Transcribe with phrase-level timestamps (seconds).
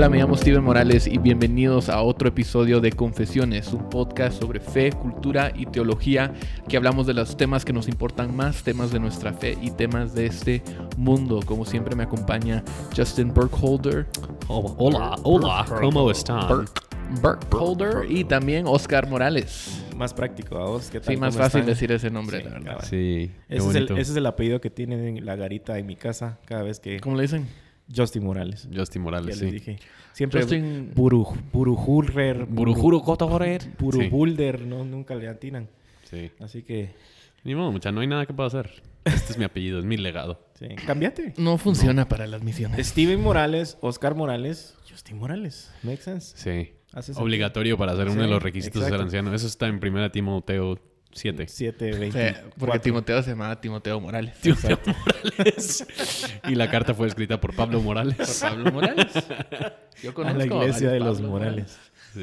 [0.00, 4.58] Hola, me llamo Steven Morales y bienvenidos a otro episodio de Confesiones, un podcast sobre
[4.58, 6.32] fe, cultura y teología,
[6.70, 10.14] que hablamos de los temas que nos importan más, temas de nuestra fe y temas
[10.14, 10.62] de este
[10.96, 11.40] mundo.
[11.44, 12.64] Como siempre me acompaña
[12.96, 14.06] Justin Burkholder.
[14.48, 16.48] Oh, hola, hola, ¿cómo están?
[16.48, 16.80] Burk-
[17.20, 19.84] Burkholder y también Oscar Morales.
[19.98, 20.88] Más práctico, ¿a vos?
[20.90, 21.14] ¿Qué tal?
[21.14, 21.74] Sí, más ¿Cómo fácil están?
[21.74, 22.84] decir ese nombre, Sí, la verdad.
[22.88, 25.96] Sí, Ese es, el, ese es el apellido que tiene en la garita en mi
[25.96, 27.00] casa cada vez que...
[27.00, 27.46] ¿Cómo le dicen?
[27.94, 28.68] Justin Morales.
[28.74, 29.50] Justin Ya Morales, les sí.
[29.50, 29.78] dije.
[30.12, 32.44] Siempre Justin- Buru, Burujurrer.
[32.46, 33.00] Burujuro.
[33.78, 34.60] Burubulder.
[34.62, 35.68] No, nunca le atinan.
[36.04, 36.30] Sí.
[36.40, 36.94] Así que...
[37.44, 38.82] Ni modo, mucha, no hay nada que pueda hacer.
[39.04, 40.44] Este es mi apellido, es mi legado.
[40.58, 40.66] Sí.
[40.86, 41.32] Cámbiate.
[41.38, 42.86] No funciona para las misiones.
[42.86, 45.72] Steven Morales, Oscar Morales, Justin Morales.
[45.82, 46.36] Make sense.
[46.36, 46.72] Sí.
[47.16, 49.32] Obligatorio para ser uno de los requisitos de ser anciano.
[49.32, 50.78] Eso está en primera Timoteo
[51.12, 51.46] 7.
[51.48, 52.12] 7, O 20.
[52.18, 54.34] sea, porque Timoteo se llamaba Timoteo Morales.
[54.44, 55.86] Morales.
[56.48, 58.16] y la carta fue escrita por Pablo Morales.
[58.16, 59.06] Por Pablo Morales.
[60.02, 61.78] Yo A conozco la iglesia varios de los Pablo Morales.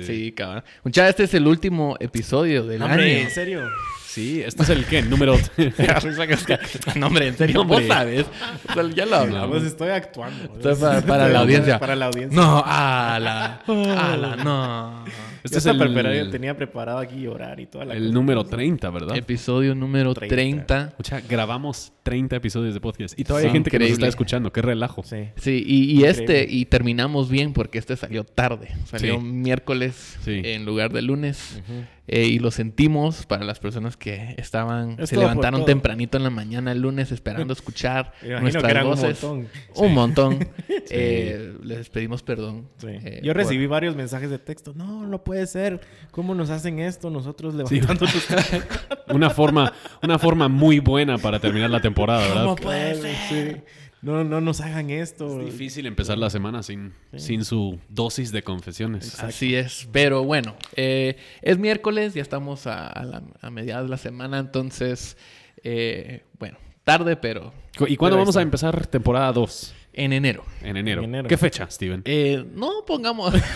[0.05, 0.63] Sí, cabrón.
[0.83, 3.23] Muchachos, este es el último episodio del Hombre, año.
[3.27, 3.69] ¿en serio?
[4.05, 5.38] Sí, este es el qué, número.
[6.95, 8.25] no, hombre, en serio, vos sabes.
[8.69, 9.49] O sea, ya lo hablamos.
[9.49, 10.55] pues estoy actuando.
[10.55, 11.80] Esto es para, para la audiencia.
[11.80, 12.35] Para la audiencia.
[12.35, 13.61] No, ala.
[13.67, 15.05] Ala, no.
[15.43, 18.13] Este Este es el, preparado, tenía preparado aquí llorar y toda la el cosa.
[18.13, 19.16] número 30, ¿verdad?
[19.17, 20.35] Episodio número 30.
[20.35, 20.93] 30.
[20.99, 23.19] O sea, grabamos 30 episodios de podcast.
[23.19, 24.08] Y todavía hay gente que nos increíble.
[24.08, 24.52] está escuchando.
[24.52, 25.03] Qué relajo.
[25.03, 25.30] Sí.
[25.35, 26.53] Sí, y, y este, Increíble.
[26.55, 28.69] y terminamos bien porque este salió tarde.
[28.85, 29.21] Salió Sí.
[29.23, 30.41] miércoles Sí.
[30.43, 31.61] en lugar de lunes.
[32.09, 36.30] Eh, y lo sentimos para las personas que estaban, Es se levantaron tempranito en la
[36.30, 39.21] mañana el lunes esperando escuchar nuestras que eran un voces.
[39.21, 39.47] montón.
[39.75, 40.47] Un montón.
[40.89, 42.69] Eh, les pedimos perdón.
[42.77, 42.88] Sí.
[42.88, 44.73] eh, Yo por- recibí varios mensajes de texto.
[44.73, 45.81] No, no puede ser.
[46.11, 47.75] ¿Cómo nos hacen esto nosotros Sí.
[47.81, 48.28] levantando tus
[49.14, 52.44] Una forma, una forma muy buena para terminar la temporada, ¿verdad?
[52.44, 53.55] ¿Cómo puede Claro, ser?
[53.55, 53.61] sí.
[54.02, 55.39] No, no nos hagan esto.
[55.42, 59.20] Es difícil empezar la semana sin, sin su dosis de confesiones.
[59.20, 63.89] Así es, pero bueno, eh, es miércoles, ya estamos a, a la- a mediados de
[63.89, 65.17] la semana, entonces,
[65.64, 67.54] eh, bueno, tarde, pero
[67.87, 69.73] ¿Y cuándo vamos a empezar temporada 2?
[69.93, 70.43] en enero.
[70.61, 71.02] En enero.
[71.02, 71.27] En enero.
[71.27, 72.04] ¿Qué fecha, Steven?
[72.05, 73.33] Eh, no pongamos...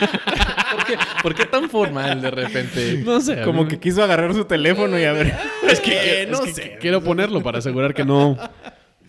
[0.00, 3.02] ¿Por, qué, por qué tan formal de repente?
[3.04, 3.42] No sé.
[3.42, 5.34] Como que quiso agarrar su teléfono y a ver.
[5.68, 5.92] es que,
[6.22, 6.78] Eh, no es que sé.
[6.80, 8.36] quiero ponerlo para asegurar que no,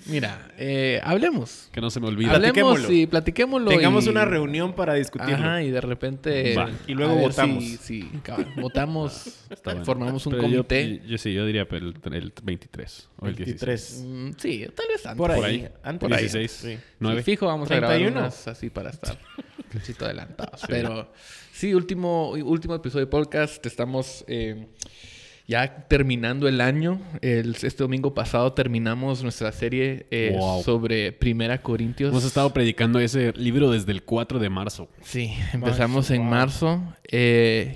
[0.05, 1.69] Mira, eh, hablemos.
[1.71, 2.29] que no se me olvide.
[2.29, 3.69] Hablemos y platiquémoslo.
[3.69, 5.35] Tengamos y- una reunión para discutirlo.
[5.35, 6.55] Ajá, y de repente...
[6.55, 6.69] Va.
[6.87, 7.63] Y luego votamos.
[7.63, 9.85] si- si, cabal, votamos, Está bueno.
[9.85, 11.01] formamos un Pero yo- comité.
[11.07, 13.65] Yo, sí, yo diría el, el 23 o el 16.
[13.65, 14.03] 23.
[14.05, 15.17] Mm, sí, tal vez antes.
[15.17, 15.37] Por ahí.
[15.39, 15.67] Por ahí.
[15.83, 15.99] Antes.
[16.09, 16.23] Por ahí.
[16.23, 16.51] 16.
[16.51, 16.77] Sí.
[16.99, 17.21] 9.
[17.21, 18.19] Sí, fijo, vamos a grabar 31.
[18.19, 19.17] unas así para estar
[19.73, 20.61] un poquito adelantados.
[20.67, 21.11] Pero
[21.53, 23.65] sí, último, último episodio de podcast.
[23.65, 24.67] Estamos eh,
[25.47, 27.01] ya terminando el año.
[27.21, 30.63] El- este domingo pasado terminamos nuestra serie eh, Wow.
[30.63, 32.11] sobre Primera Corintios.
[32.11, 34.87] Hemos estado predicando ese libro desde el 4 de marzo.
[35.01, 36.29] Sí, empezamos Marzo, en wow.
[36.29, 36.83] marzo.
[37.11, 37.75] eh,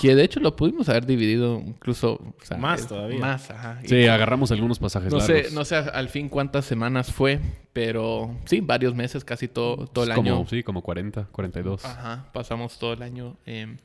[0.00, 2.12] que de hecho lo pudimos haber dividido incluso...
[2.14, 3.18] o sea, Más todavía.
[3.18, 3.80] Más, ajá.
[3.84, 7.38] Sí, agarramos algunos pasajes No sé, no sé al fin cuántas semanas fue,
[7.74, 10.46] pero sí, varios meses, casi todo, todo el como, año.
[10.48, 11.84] Sí, como 40, 42.
[11.84, 13.76] Ajá, pasamos todo el año eh,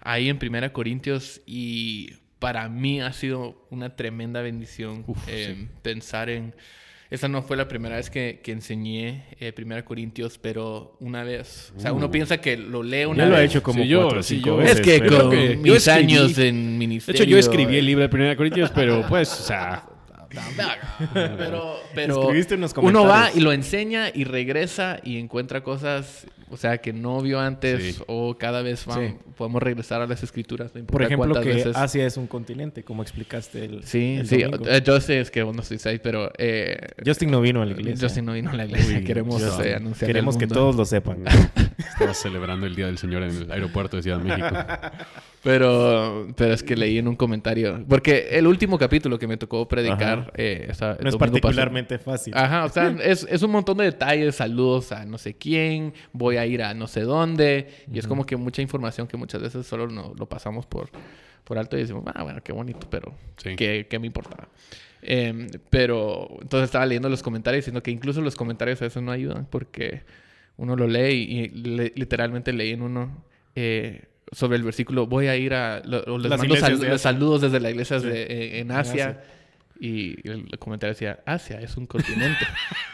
[0.00, 5.68] ahí en Primera Corintios y para mí ha sido una tremenda bendición Uf, eh, sí.
[5.82, 6.54] pensar en...
[7.10, 11.72] Esa no fue la primera vez que, que enseñé eh, Primera Corintios, pero una vez...
[11.74, 12.10] O sea, uno Uh.
[12.10, 13.40] piensa que lo lee una Ya lo vez.
[13.40, 14.80] he hecho como Sí, yo- cuatro o sí, cinco yo- veces.
[14.80, 17.22] Es que con que mis yo escribí- años en De ministerio...
[17.22, 19.88] hecho, yo escribí el eh, libro de Primera Corintios, pero pues, o sea,
[21.14, 26.56] pero, pero Escribiste unos uno va y lo enseña y regresa y encuentra cosas, o
[26.56, 28.02] sea, que no vio antes Sí.
[28.06, 29.14] o cada vez va- Sí.
[29.36, 30.74] podemos regresar a las escrituras.
[30.74, 31.76] no Por ejemplo, que veces.
[31.76, 33.84] Asia es un continente, como explicaste el.
[33.84, 34.68] Sí, el sí, domingo.
[34.68, 37.66] eh, yo sé es que vos no estoy ahí, pero eh, Justin no vino a
[37.66, 38.06] la iglesia.
[38.08, 38.98] Justin no vino a la iglesia.
[38.98, 39.66] Uy, Queremos Justin.
[39.66, 41.24] eh, anunciar Queremos que todos lo sepan.
[41.78, 44.48] estaba celebrando el Día del Señor en el aeropuerto de Ciudad de México.
[45.42, 49.68] Pero, pero es que leí en un comentario, porque el último capítulo que me tocó
[49.68, 50.70] predicar eh,
[51.00, 52.34] No es particularmente fácil.
[52.36, 56.36] Ajá, o sea, es, es un montón de detalles, saludos a no sé quién, voy
[56.38, 59.66] a ir a no sé dónde, y es como que mucha información que muchas veces
[59.66, 60.90] solo no, lo pasamos por,
[61.44, 63.54] por alto y decimos, ah, bueno, qué bonito, pero Sí.
[63.56, 64.48] ¿qué, qué me importaba?
[65.00, 69.12] Em, pero entonces estaba leyendo los comentarios diciendo que incluso los comentarios a veces no
[69.12, 70.02] ayudan porque
[70.56, 73.24] uno lo lee y, y le- literalmente leí en uno
[73.54, 76.86] eh, sobre el versículo, voy a ir a, lo- les Las mando iglesias sal- de
[76.88, 76.98] Asia.
[76.98, 78.08] saludos desde las iglesias Sí.
[78.08, 79.20] de, en En Asia.
[79.80, 82.44] Y el comentario decía, Asia es un continente.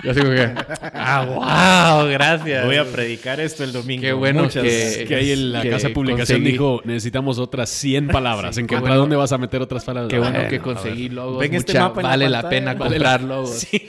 [0.03, 0.53] Yo así como que,
[0.93, 2.67] ah, wow, gracias.
[2.67, 4.03] Voy a predicar esto el domingo.
[4.03, 7.39] Qué bueno Muchas- que- Que ahí en la que casa de publicación conseguí- dijo, necesitamos
[7.39, 8.55] otras 100 palabras.
[8.55, 9.01] Sí, qué Encuentra bueno.
[9.01, 10.11] dónde vas a meter otras palabras.
[10.11, 11.39] Qué bueno Bueno, que conseguí logos.
[11.41, 12.51] Ven este mapa la vale la pantalla.
[12.61, 13.51] pena Vale comprar logos.
[13.61, 13.81] Sí.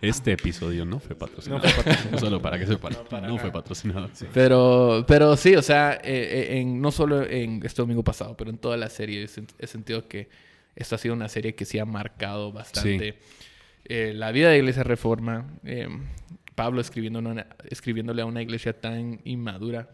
[0.00, 1.62] Este episodio no fue patrocinado.
[1.62, 2.18] No fue patrocinado.
[2.20, 2.92] Solo para que sepan.
[3.22, 4.10] No, fue patrocinado.
[4.32, 5.98] Pero, pero sí, o sea, eh,
[6.52, 9.48] eh, en, no solo en este domingo pasado, pero en toda la serie he, sen-
[9.58, 10.28] he sentido que
[10.74, 13.18] esta ha sido una serie que sí ha marcado bastante
[13.84, 15.46] eh, la vida de Iglesia Reforma.
[15.64, 15.88] eh,
[16.54, 19.88] Pablo escribiendo una- escribiéndole a una iglesia tan inmadura.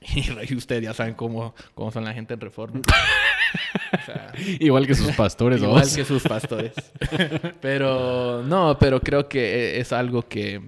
[0.48, 2.80] Y ustedes ya saben cómo, cómo son la gente en Reforma.
[3.92, 5.96] O sea, Igual que sus pastores, Igual vos.
[5.96, 6.72] que sus pastores.
[7.60, 9.40] pero no, pero creo que
[9.76, 10.60] e- es algo que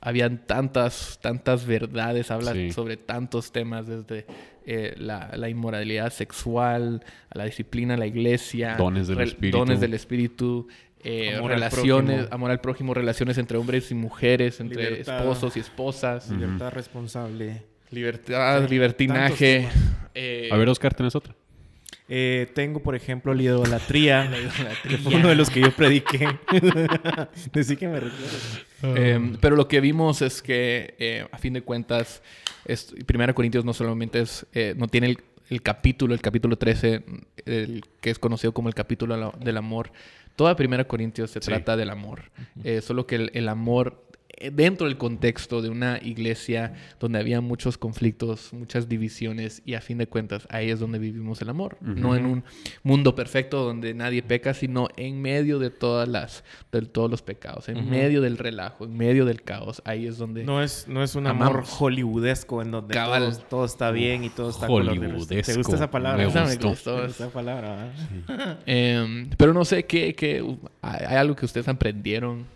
[0.00, 2.72] habían tantas, tantas verdades, habla Sí.
[2.72, 4.26] sobre tantos temas desde
[4.66, 9.58] eh, la, la inmoralidad sexual, a la disciplina, a la iglesia, Dones del espíritu.
[9.58, 10.68] dones del espíritu,
[11.02, 12.34] eh, Amor al relaciones, prójimo.
[12.34, 15.18] amor al prójimo, relaciones entre hombres y mujeres, entre Libertad.
[15.20, 17.62] esposos y esposas, Libertad responsable.
[17.90, 19.68] libertad, Sí, libertinaje.
[20.14, 21.34] eh, A ver, Oscar, ¿tenés otra?
[22.08, 24.24] Eh, tengo, por ejemplo, la idolatría.
[24.30, 24.78] la idolatría.
[24.88, 26.28] que fue uno de los que yo prediqué.
[27.52, 28.36] Decí que me recuerdo.
[28.82, 32.22] Eh, pero lo que vimos es que, eh, a fin de cuentas,
[32.66, 35.18] es, Primera Corintios no solamente es, eh, no tiene el,
[35.50, 37.04] el capítulo, el capítulo 13,
[37.46, 39.90] el, que es conocido como el capítulo del amor.
[40.36, 41.46] Toda Primera Corintios se Sí.
[41.46, 42.30] trata del amor.
[42.64, 44.02] Eh, solo que el, el amor,
[44.52, 49.98] dentro del contexto de una iglesia donde había muchos conflictos, muchas divisiones, y a fin
[49.98, 51.76] de cuentas, ahí es donde vivimos el amor.
[51.80, 52.44] No en un
[52.82, 57.68] mundo perfecto donde nadie peca, sino en medio de todas las, de todos los pecados,
[57.68, 59.82] en medio del relajo, en medio del caos.
[59.84, 61.70] Ahí es donde No es, no es un amor Amamos.
[61.70, 64.82] hollywoodesco en donde todo, todo está bien y todo está rosa.
[64.92, 65.54] ¿Te Hollywoodesco.
[65.56, 66.18] gusta esa palabra?
[66.18, 66.68] Me gustó.
[66.68, 66.96] gustó.
[66.96, 67.92] ¿Te gusta esa palabra?
[68.66, 70.44] Em, pero no sé qué, qué
[70.82, 72.46] hay algo que ustedes aprendieron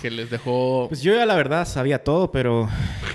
[0.00, 0.86] que les dejó.
[0.88, 2.68] Pues yo ya la verdad sabía todo, pero...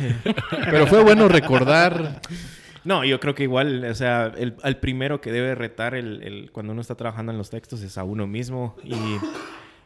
[0.69, 2.21] pero fue bueno recordar.
[2.83, 6.71] No, yo creo que igual, o sea, el, primero que debe retar el, el- cuando
[6.73, 8.93] uno está trabajando en los textos es a uno mismo y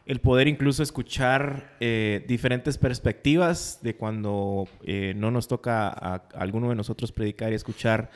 [0.04, 6.22] el poder incluso escuchar eh, diferentes perspectivas de cuando eh, no nos toca a, a
[6.40, 8.10] alguno de nosotros predicar y escuchar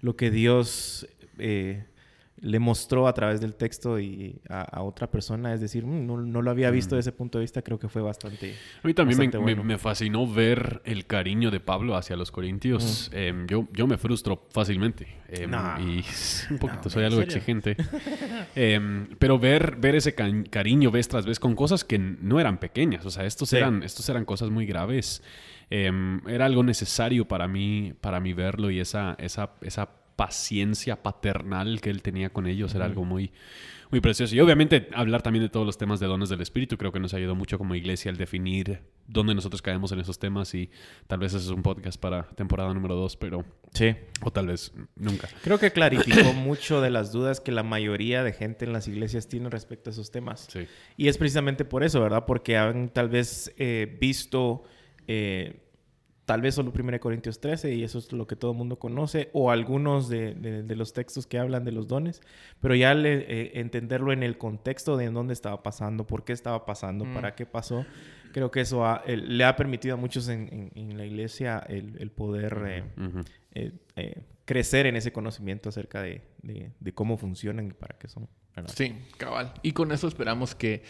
[0.00, 1.06] lo que Dios
[1.38, 1.84] eh,
[2.42, 6.16] le mostró a través del texto y a, a otra persona, es decir, "Mm, no,
[6.22, 8.54] no lo había visto desde ese punto de vista, creo que fue bastante...
[8.82, 13.10] A mí también me, me- fascinó ver el cariño de Pablo hacia los corintios.
[13.12, 15.06] Em, yo, yo me frustro fácilmente.
[15.28, 15.74] Em, No.
[15.80, 16.02] Y
[16.50, 17.36] un poquito, No, soy ¿en algo serio?
[17.36, 17.76] exigente.
[18.54, 22.58] Em, pero ver, ver ese ca- cariño vez tras vez con cosas que no eran
[22.58, 23.04] pequeñas.
[23.06, 23.56] O sea, estos, Sí.
[23.58, 25.22] eran, estos eran cosas muy graves.
[25.70, 29.88] Era algo necesario para mí, para mí verlo y esa, esa, esa
[30.20, 33.32] paciencia paternal que él tenía con ellos era algo muy,
[33.90, 34.36] muy precioso.
[34.36, 37.14] Y obviamente hablar también de todos los temas de dones del espíritu, creo que nos
[37.14, 40.68] ayudó mucho como iglesia al definir dónde nosotros caemos en esos temas y
[41.06, 43.96] tal vez ese es un podcast para temporada número dos, pero Sí.
[44.20, 45.26] o tal vez nunca.
[45.42, 49.26] Creo que clarificó mucho de las dudas que la mayoría de gente en las iglesias
[49.26, 50.48] tiene respecto a esos temas.
[50.52, 50.66] Sí.
[50.98, 52.26] Y es precisamente por eso, ¿verdad?
[52.26, 54.64] Porque han tal vez eh, visto
[55.08, 55.62] eh,
[56.30, 59.30] tal vez solo 1 Corintios 13 y eso es lo que todo el mundo conoce,
[59.32, 62.20] o algunos de, de- de los textos que hablan de los dones,
[62.60, 66.32] pero ya le- eh, entenderlo en el contexto de en dónde estaba pasando, por qué
[66.32, 67.14] estaba pasando, Mm.
[67.14, 67.84] para qué pasó,
[68.32, 71.96] creo que eso ha- le ha permitido a muchos en, en- en la iglesia el,
[71.98, 72.62] el poder...
[72.66, 72.84] eh,
[73.54, 78.08] eh, eh, crecer en ese conocimiento acerca de, de- de cómo funcionan y para qué
[78.08, 78.28] son.
[78.56, 78.72] ¿verdad?
[78.76, 79.52] Sí, cabal.
[79.62, 80.82] Y con eso esperamos que,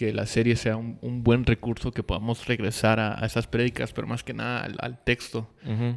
[0.00, 3.92] que la serie sea un, un buen recurso, que podamos regresar a, a esas prédicas,
[3.92, 5.50] pero más que nada al, al texto,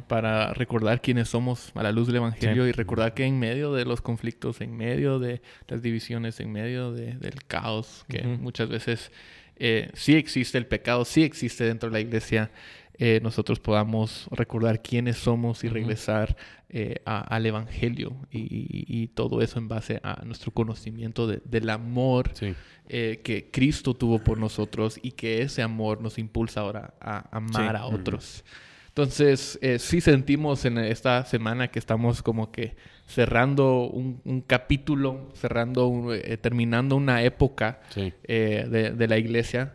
[0.08, 2.68] para recordar quiénes somos a la luz del Evangelio Sí.
[2.68, 6.92] y recordar que en medio de los conflictos, en medio de las divisiones, en medio
[6.92, 9.10] de- del caos, que muchas veces
[9.56, 12.50] eh, sí existe el pecado, sí existe dentro de la iglesia,
[12.98, 16.36] eh, nosotros podamos recordar quiénes somos y regresar
[16.76, 21.40] eh, a- al Evangelio y, y- y todo eso en base a nuestro conocimiento de-
[21.44, 22.52] del amor Sí.
[22.88, 27.76] eh, que Cristo tuvo por nosotros y que ese amor nos impulsa ahora a amar
[27.76, 27.80] Sí.
[27.80, 28.44] a otros.
[28.88, 32.74] Entonces, eh, sí sentimos en esta semana que estamos como que
[33.06, 38.12] cerrando un, un capítulo, cerrando, un- eh, terminando una época Sí.
[38.24, 39.74] eh, de, de la iglesia.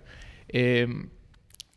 [0.50, 0.88] Eh,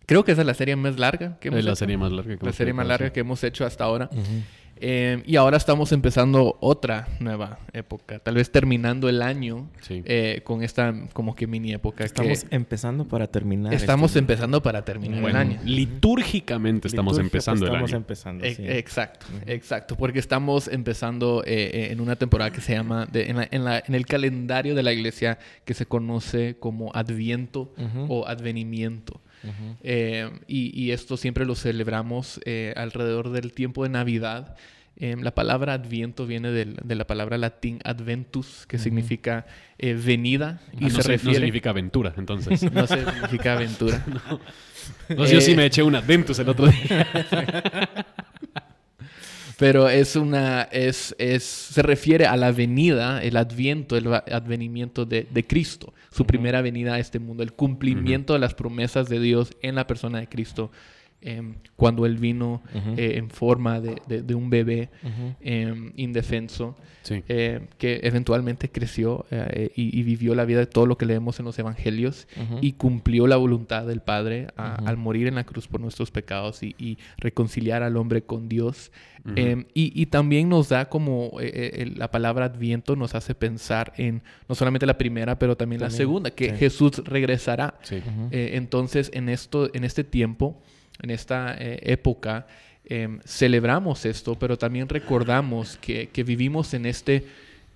[0.07, 1.77] creo que esa es la serie más larga que hemos Es la hecho.
[1.79, 4.09] serie más larga que La hemos serie más tenido, larga que hemos hecho hasta ahora.
[4.13, 4.43] Ujú.
[4.85, 10.03] Eh, y ahora estamos empezando otra nueva época, tal vez terminando el año Sí.
[10.05, 12.03] eh, con esta como que mini época.
[12.05, 13.73] Estamos que empezando para terminar.
[13.75, 15.61] estamos este- empezando para terminar Bueno, el año.
[15.65, 17.97] litúrgicamente estamos Liturgia, empezando pues, el estamos año.
[17.99, 18.63] empezando, E- sí.
[18.67, 23.37] Exacto, exacto, porque estamos empezando eh, eh, en una temporada que se llama, de- en,
[23.37, 27.73] la- en la- en el calendario de la iglesia que se conoce como Adviento
[28.09, 29.21] o Advenimiento.
[29.45, 29.77] Ujú.
[29.83, 34.57] Eh, y, y esto siempre lo celebramos eh, alrededor del tiempo de Navidad.
[34.97, 39.47] Em, la palabra adviento viene del- de la palabra latín adventus, que significa
[39.79, 41.35] eh, venida y Ah, se no, se- no refiere...
[41.39, 42.63] significa aventura, entonces.
[42.73, 44.05] no significa aventura.
[45.09, 47.07] No, yo sí Eh, me eché un Adventus el otro día.
[49.63, 55.29] Pero es una, es, es, se refiere a la venida, el adviento, el advenimiento de,
[55.31, 59.53] de Cristo, su primera venida a este mundo, el cumplimiento de las promesas de Dios
[59.63, 60.73] en la persona de Cristo,
[61.23, 62.95] em, cuando Él vino Ujú.
[62.97, 65.35] eh, en forma de, de- de un bebé Ujú.
[65.41, 67.23] em, indefenso, Sí.
[67.29, 71.39] eh, que eventualmente creció eh, y, y vivió la vida de todo lo que leemos
[71.41, 72.59] en los evangelios Ujú.
[72.61, 76.63] y cumplió la voluntad del Padre a- al morir en la cruz por nuestros pecados
[76.63, 78.93] y, y reconciliar al hombre con Dios.
[79.37, 83.93] Eh, y, y también nos da como eh, eh, la palabra adviento nos hace pensar
[83.97, 86.57] en no solamente la primera, pero también, la También, segunda, que sí.
[86.57, 87.79] Jesús regresará.
[87.83, 88.01] Sí.
[88.33, 90.61] Eh, entonces, en, esto, en este tiempo,
[91.01, 92.47] en esta eh, época,
[92.85, 97.25] em, celebramos esto, pero también recordamos que, que vivimos en, este,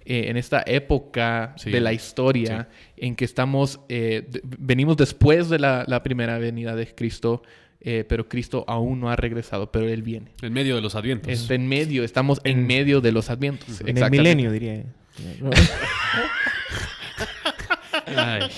[0.05, 1.71] eh, en esta época Sí.
[1.71, 6.75] de la historia en que estamos, eh, de- venimos después de la, la primera venida
[6.77, 7.43] de Cristo,
[7.81, 10.33] eh, pero Cristo aún no ha regresado, pero Él viene.
[10.43, 11.51] En medio de los Advientos.
[11.51, 13.81] En medio, estamos en, medio de los advientos.
[13.83, 14.83] En el milenio, diría.
[18.17, 18.51] Ay,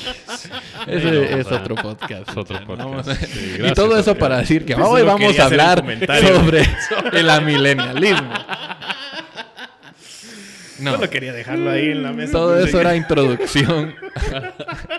[0.87, 2.29] Ese no, es otro podcast.
[2.29, 3.11] es otro podcast.
[3.25, 5.85] Sí, y gracias, todo eso para decir que hoy solo vamos quería a hablar
[6.39, 6.63] sobre,
[7.19, 8.33] el amilenialismo.
[10.81, 12.31] No, Solo quería dejarlo ahí en la mesa.
[12.33, 13.95] todo eso era introducción.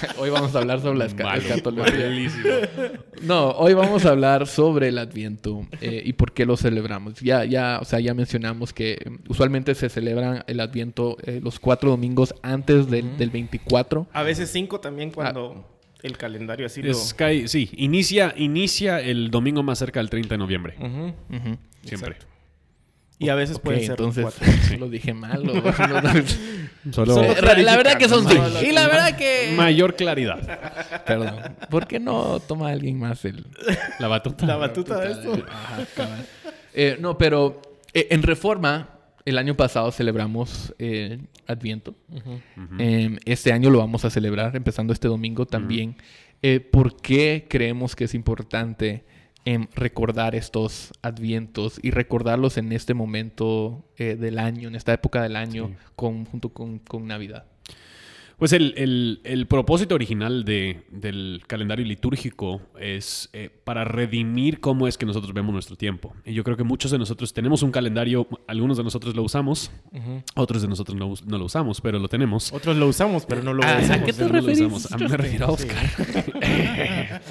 [0.18, 1.36] hoy vamos a hablar sobre la escatología.
[3.22, 7.14] No, hoy vamos a hablar sobre el Adviento eh, y por qué lo celebramos.
[7.20, 8.98] Ya, ya, o sea, ya mencionamos que eh,
[9.28, 14.06] usualmente se celebra el Adviento eh, los cuatro domingos antes del, del 24.
[14.12, 15.66] A veces cinco también cuando
[16.02, 16.90] el calendario así lo...
[16.90, 20.74] Es cae- sí, inicia, inicia el domingo más cerca del 30 de noviembre.
[20.76, 22.12] Siempre.
[22.12, 22.26] Exacto.
[23.18, 24.78] Y a veces Ok, pueden ser entonces cuatro.
[24.78, 25.48] lo dije mal.
[25.48, 25.52] o-
[26.92, 28.24] Solo Solo la- verdad que son.
[28.24, 28.62] ¿no?
[28.62, 29.52] Y la verdad que...
[29.56, 31.04] mayor claridad.
[31.04, 31.56] Perdón.
[31.70, 33.46] ¿Por qué no toma alguien más el...
[33.98, 34.46] La batuta.
[34.46, 35.32] La batuta de esto.
[35.48, 35.84] Ajá.
[36.74, 37.60] Eh, no, pero
[37.92, 38.90] eh, en Reforma,
[39.24, 41.18] el año pasado celebramos eh,
[41.48, 41.94] Adviento.
[42.78, 45.96] Eh, este año lo vamos a celebrar, empezando este domingo también.
[46.42, 49.04] Eh, ¿Por qué creemos que es importante
[49.46, 55.22] em, recordar estos advientos y recordarlos en este momento eh, del año, en esta época
[55.22, 55.74] del año, Sí.
[55.96, 57.46] con, junto con, con Navidad?
[58.38, 64.86] Pues el, el- el propósito original de- del calendario litúrgico es eh, para redimir cómo
[64.86, 66.14] es que nosotros vemos nuestro tiempo.
[66.24, 69.70] Y yo creo que muchos de nosotros tenemos un calendario, algunos de nosotros lo usamos,
[70.34, 72.52] otros de nosotros no, no lo usamos, pero lo tenemos.
[72.52, 74.04] Otros lo usamos, pero no lo Ah, ¿a obedecemos.
[74.06, 74.92] qué te pero no lo usamos.
[74.92, 75.86] A mí me refiero a Oscar.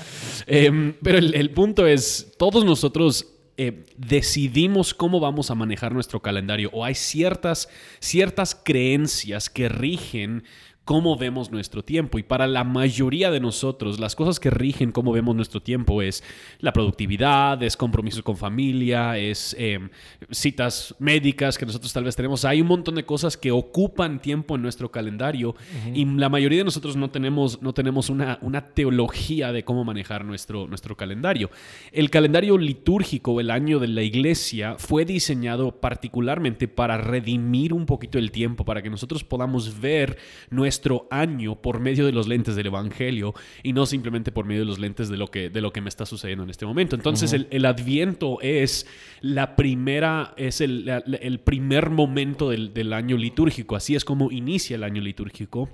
[0.48, 6.20] Em, pero el, el punto es, todos nosotros eh, decidimos cómo vamos a manejar nuestro
[6.22, 7.70] calendario o hay ciertas,
[8.00, 10.44] ciertas creencias que rigen
[10.86, 12.20] cómo vemos nuestro tiempo.
[12.20, 16.24] Y para la mayoría de nosotros, las cosas que rigen cómo vemos nuestro tiempo es
[16.60, 19.90] la productividad, es compromisos con familia, es em,
[20.30, 22.46] citas médicas que nosotros tal vez tenemos.
[22.46, 25.56] Hay un montón de cosas que ocupan tiempo en nuestro calendario
[25.94, 30.24] y la mayoría de nosotros no tenemos, no tenemos una, una teología de cómo manejar
[30.24, 31.50] nuestro, nuestro calendario.
[31.92, 38.20] El calendario litúrgico, el año de la iglesia, fue diseñado particularmente para redimir un poquito
[38.20, 40.20] el tiempo, para que nosotros podamos ver
[40.52, 40.75] nuestro
[41.12, 44.80] año por medio de los lentes del Evangelio y no simplemente por medio de los
[44.80, 46.96] lentes de lo que, de lo que me está sucediendo en este momento.
[46.96, 48.86] Entonces el, el adviento es
[49.22, 53.76] la primera, es el, la- el primer momento del, del año litúrgico.
[53.76, 55.70] Así es como inicia el año litúrgico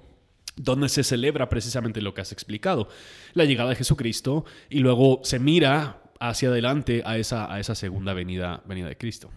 [0.58, 2.89] donde se celebra precisamente lo que has explicado,
[3.34, 8.13] la llegada de Jesucristo y luego se mira hacia adelante a esa, a esa segunda
[8.13, 9.31] venida, venida de Cristo.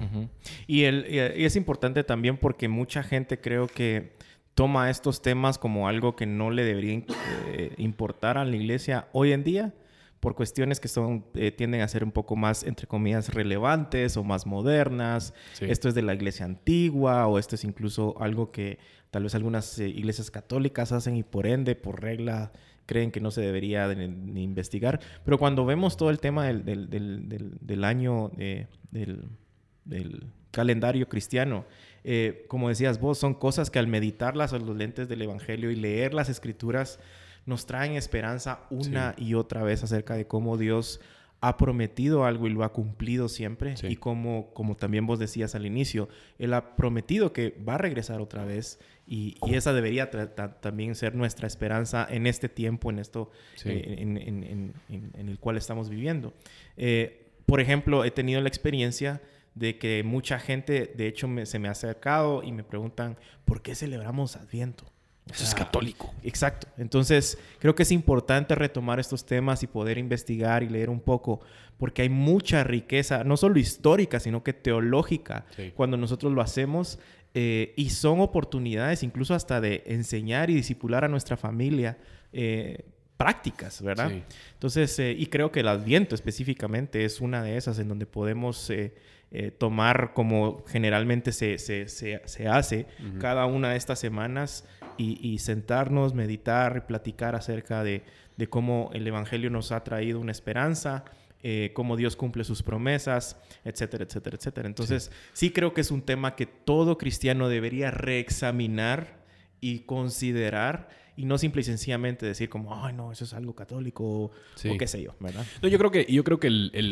[0.66, 4.16] Y, el, y y es importante también porque mucha gente creo que
[4.54, 7.02] toma estos temas como algo que no le debería
[7.48, 9.74] eh, importar a la iglesia hoy en día
[10.20, 14.24] por cuestiones que son eh, tienden a ser un poco más entre comillas relevantes o
[14.24, 15.66] más modernas Sí.
[15.68, 18.78] esto es de la iglesia antigua o esto es incluso algo que
[19.10, 22.52] tal vez algunas eh, iglesias católicas hacen y por ende por regla
[22.86, 26.64] creen que no se debería de- ni investigar pero cuando vemos todo el tema del,
[26.64, 31.64] del, del, del- del año del calendario cristiano.
[32.04, 35.76] Eh, como decías vos, son cosas que al meditarlas a los lentes del Evangelio y
[35.76, 37.00] leer las escrituras
[37.46, 41.00] nos traen esperanza una y otra vez acerca de cómo Dios
[41.40, 43.76] ha prometido algo y lo ha cumplido siempre.
[43.76, 43.88] Sí.
[43.88, 46.08] Y como, como también vos decías al inicio,
[46.38, 50.10] Él ha prometido que va a regresar otra vez y, y esa debería
[50.62, 53.68] también ser nuestra esperanza en este tiempo, en esto Sí.
[53.68, 56.32] eh, en, en- en- en- en el cual estamos viviendo.
[56.78, 59.20] Eh, por ejemplo, he tenido la experiencia
[59.54, 63.74] de que mucha gente, de hecho, se me ha acercado y me preguntan, ¿por qué
[63.74, 64.84] celebramos Adviento?
[65.32, 66.12] Eso es católico.
[66.22, 66.66] Exacto.
[66.76, 71.40] Entonces, creo que es importante retomar estos temas y poder investigar y leer un poco,
[71.78, 76.98] porque hay mucha riqueza, no solo histórica, sino que teológica, cuando nosotros lo hacemos.
[77.36, 81.98] Eh, y son oportunidades incluso hasta de enseñar y disipular a nuestra familia
[82.32, 82.84] eh,
[83.16, 84.12] prácticas, ¿verdad?
[84.52, 88.70] Entonces, eh, y creo que el Adviento específicamente es una de esas en donde podemos
[89.58, 92.86] tomar como generalmente se, se, se, hace
[93.18, 94.64] cada una de estas semanas
[94.96, 98.02] y, sentarnos, meditar y platicar acerca de,
[98.50, 101.04] cómo el Evangelio nos ha traído una esperanza,
[101.42, 104.68] eh, cómo Dios cumple sus promesas, etcétera, etcétera, etcétera.
[104.68, 105.50] Entonces, sí.
[105.50, 109.18] creo que es un tema que todo cristiano debería reexaminar
[109.60, 114.04] y considerar y no simple y sencillamente decir como, ay, no, eso es algo católico
[114.04, 114.30] o
[114.78, 115.46] qué sé yo, ¿verdad?
[115.62, 116.48] No, yo creo que, yo creo que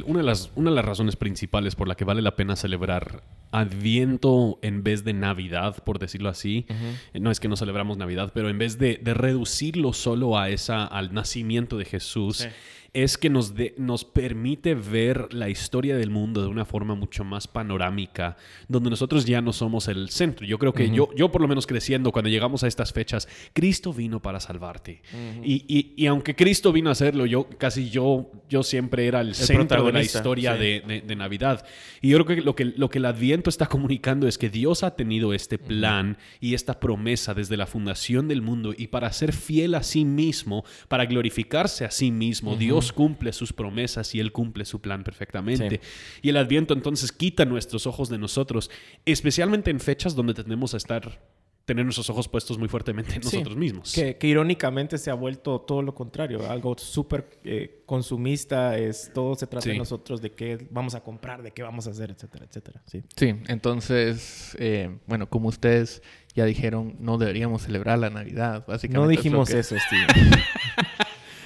[0.07, 3.25] una, de las, una de las razones principales por la que vale la pena celebrar
[3.55, 6.65] Adviento en vez de Navidad, por decirlo así,
[7.13, 11.13] no es que no celebramos Navidad, pero en vez de, reducirlo solo a esa, al
[11.13, 12.49] nacimiento de Jesús,
[12.95, 17.49] es que nos, nos permite ver la historia del mundo de una forma mucho más
[17.49, 18.37] panorámica,
[18.69, 20.47] donde nosotros ya no somos el centro.
[20.47, 23.95] Yo creo que yo, yo, por lo menos creciendo, cuando llegamos a estas fechas, Cristo
[23.95, 25.01] vino para salvarte.
[25.43, 29.85] y, y, aunque Cristo vino a hacerlo, yo casi yo, yo siempre era el, centro
[29.85, 31.65] de la historia de, de, Navidad.
[32.03, 34.83] Y yo creo que lo, que lo que el Adviento está comunicando es que Dios
[34.83, 39.33] ha tenido este plan y esta promesa desde la fundación del mundo y para ser
[39.33, 44.33] fiel a sí mismo, para glorificarse a sí mismo, Dios cumple sus promesas y Él
[44.33, 45.81] cumple su plan perfectamente.
[46.23, 48.71] Y el adviento entonces quita nuestros ojos de nosotros,
[49.05, 51.21] especialmente en fechas donde tenemos a estar
[51.65, 53.93] tener nuestros ojos puestos muy fuertemente en nosotros mismos.
[53.93, 59.47] Que, irónicamente se ha vuelto todo lo contrario, algo súper eh, consumista, es todo se
[59.47, 62.83] trata de nosotros, de qué vamos a comprar, de qué vamos a hacer, etcétera, etcétera.
[62.87, 66.03] Sí, sí entonces, eh, bueno, como ustedes
[66.35, 69.01] ya dijeron, no deberíamos celebrar la Navidad, básicamente.
[69.01, 70.07] No dijimos eso, Steve.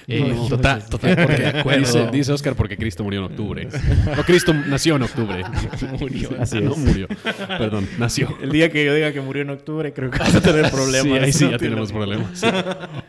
[0.09, 3.67] Eh, total, total, Dice, Oscar porque Cristo murió en octubre.
[4.15, 5.43] No, Cristo nació en octubre.
[5.99, 6.29] murió.
[6.39, 7.09] Así no murió.
[7.47, 8.33] Perdón, nació.
[8.41, 11.03] El día que yo diga que murió en octubre, creo que vas a tener problemas.
[11.03, 12.41] Sí, ahí sí ya tenemos problemas.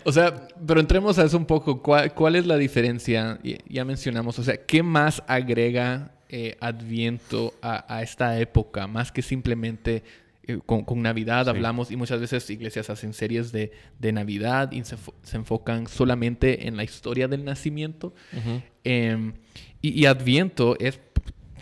[0.03, 1.81] O sea, pero entremos a eso un poco.
[1.83, 3.39] ¿Cuál, es la diferencia?
[3.69, 8.89] Ya mencionamos, o sea, ¿qué más agrega eh, Adviento a, a esta época?
[8.89, 10.03] Más que simplemente
[10.49, 14.97] eh, con, Navidad hablamos y muchas veces iglesias hacen series de, Navidad y se,
[15.35, 18.15] enfocan solamente en la historia del nacimiento.
[18.83, 19.35] Em,
[19.83, 21.01] y, Adviento es,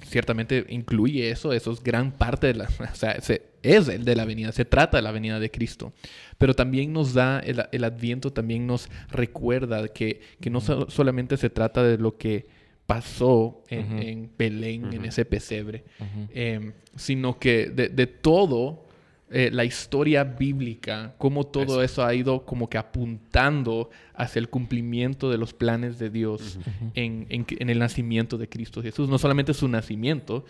[0.06, 3.16] ciertamente incluye eso, eso es gran parte de la, o sea,
[3.62, 5.92] es el de la venida, se trata de la venida de Cristo.
[6.38, 11.98] Pero también nos da, el, Adviento también nos recuerda que, no solamente se trata de
[11.98, 12.46] lo que
[12.86, 15.84] pasó en, Belén, en ese pesebre,
[16.32, 18.86] em, sino que de, todo
[19.28, 22.04] eh, la historia bíblica, cómo todo eso.
[22.04, 26.60] ha ido como que apuntando hacia el cumplimiento de los planes de Dios
[26.94, 29.08] en, el nacimiento de Cristo Jesús.
[29.08, 30.44] No solamente su nacimiento,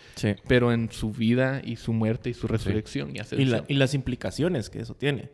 [0.47, 3.15] pero en su vida y su muerte y su resurrección.
[3.17, 5.31] Y, las implicaciones que eso tiene.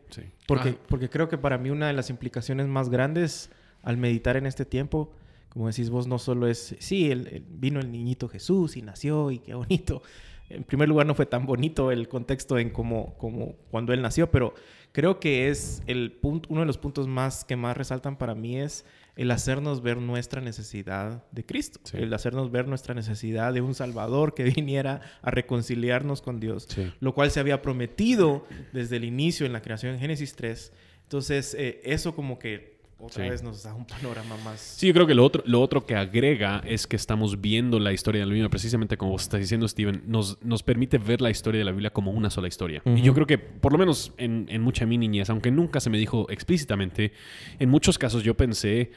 [0.47, 0.87] Porque, ah.
[0.89, 3.51] porque creo que para mí una de las implicaciones más grandes
[3.83, 5.13] al meditar en este tiempo
[5.53, 9.39] como decís vos, no solo es, sí, el, vino el niñito Jesús y nació y
[9.39, 10.03] qué bonito.
[10.49, 14.31] En primer lugar, no fue tan bonito el contexto en como, como cuando él nació,
[14.31, 14.53] pero
[14.93, 18.59] creo que es el punto, uno de los puntos más que más resaltan para mí
[18.59, 18.85] es
[19.17, 24.35] el hacernos ver nuestra necesidad de Cristo, el hacernos ver nuestra necesidad de un Salvador
[24.35, 26.69] que viniera a reconciliarnos con Dios,
[27.01, 30.71] lo cual se había prometido desde el inicio en la creación en Génesis 3.
[31.05, 34.61] Entonces, eh, eso como que otra vez nos da un panorama más.
[34.61, 37.93] Sí, yo creo que lo otro, lo otro que agrega es que estamos viendo la
[37.93, 41.31] historia de la Biblia, precisamente como vos estás diciendo, Steven, nos, nos permite ver la
[41.31, 42.83] historia de la Biblia como una sola historia.
[42.85, 45.91] Y yo creo que, por lo menos en, en mucha mi niñez, aunque nunca se
[45.91, 47.13] me dijo explícitamente,
[47.59, 48.93] en muchos casos yo pensé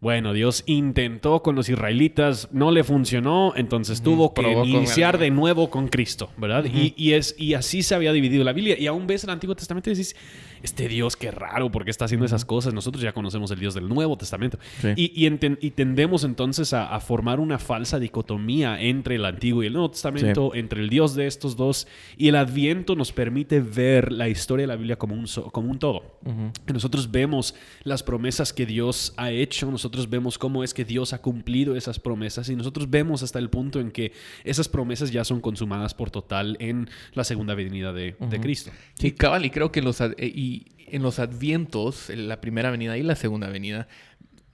[0.00, 5.70] bueno, Dios intentó con los israelitas, no le funcionó, entonces tuvo que iniciar de nuevo
[5.70, 6.64] con Cristo, ¿verdad?
[6.66, 8.78] y, y, es, y así se había dividido la Biblia.
[8.78, 10.14] Y aún ves el Antiguo Testamento y dices,
[10.62, 12.74] este Dios, qué raro, ¿por qué está haciendo esas cosas?
[12.74, 14.58] Nosotros ya conocemos el Dios del Nuevo Testamento.
[14.96, 19.90] Y, y, tendemos entonces a, formar una falsa dicotomía entre el Antiguo y el Nuevo
[19.90, 21.86] Testamento, entre el Dios de estos dos.
[22.16, 25.78] Y el Adviento nos permite ver la historia de la Biblia como un, como un
[25.78, 26.18] todo.
[26.66, 31.12] y nosotros vemos las promesas que Dios ha hecho, nosotros vemos cómo es que Dios
[31.12, 34.12] ha cumplido esas promesas y nosotros vemos hasta el punto en que
[34.44, 38.70] esas promesas ya son consumadas por total en la segunda venida de, Cristo.
[38.94, 40.47] Sí, cabal, y creo que los, eh, y
[40.92, 43.88] en los advientos, la primera venida y la segunda venida,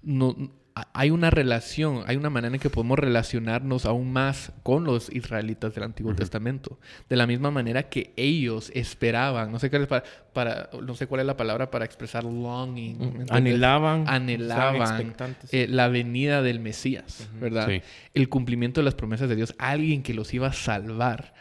[0.03, 0.37] no,
[0.92, 5.73] hay una relación, hay una manera en que podemos relacionarnos aún más con los israelitas
[5.75, 6.81] del Antiguo Testamento.
[7.09, 11.20] De la misma manera que ellos esperaban, no sé, qué para, para, no sé cuál
[11.20, 13.27] es la palabra para expresar longing.
[13.31, 14.05] Anhelaban.
[14.09, 15.14] Anhelaban
[15.53, 17.68] eh, la venida del Mesías, ¿verdad?
[18.12, 21.35] El cumplimiento de las promesas de Dios, alguien que los iba a salvar.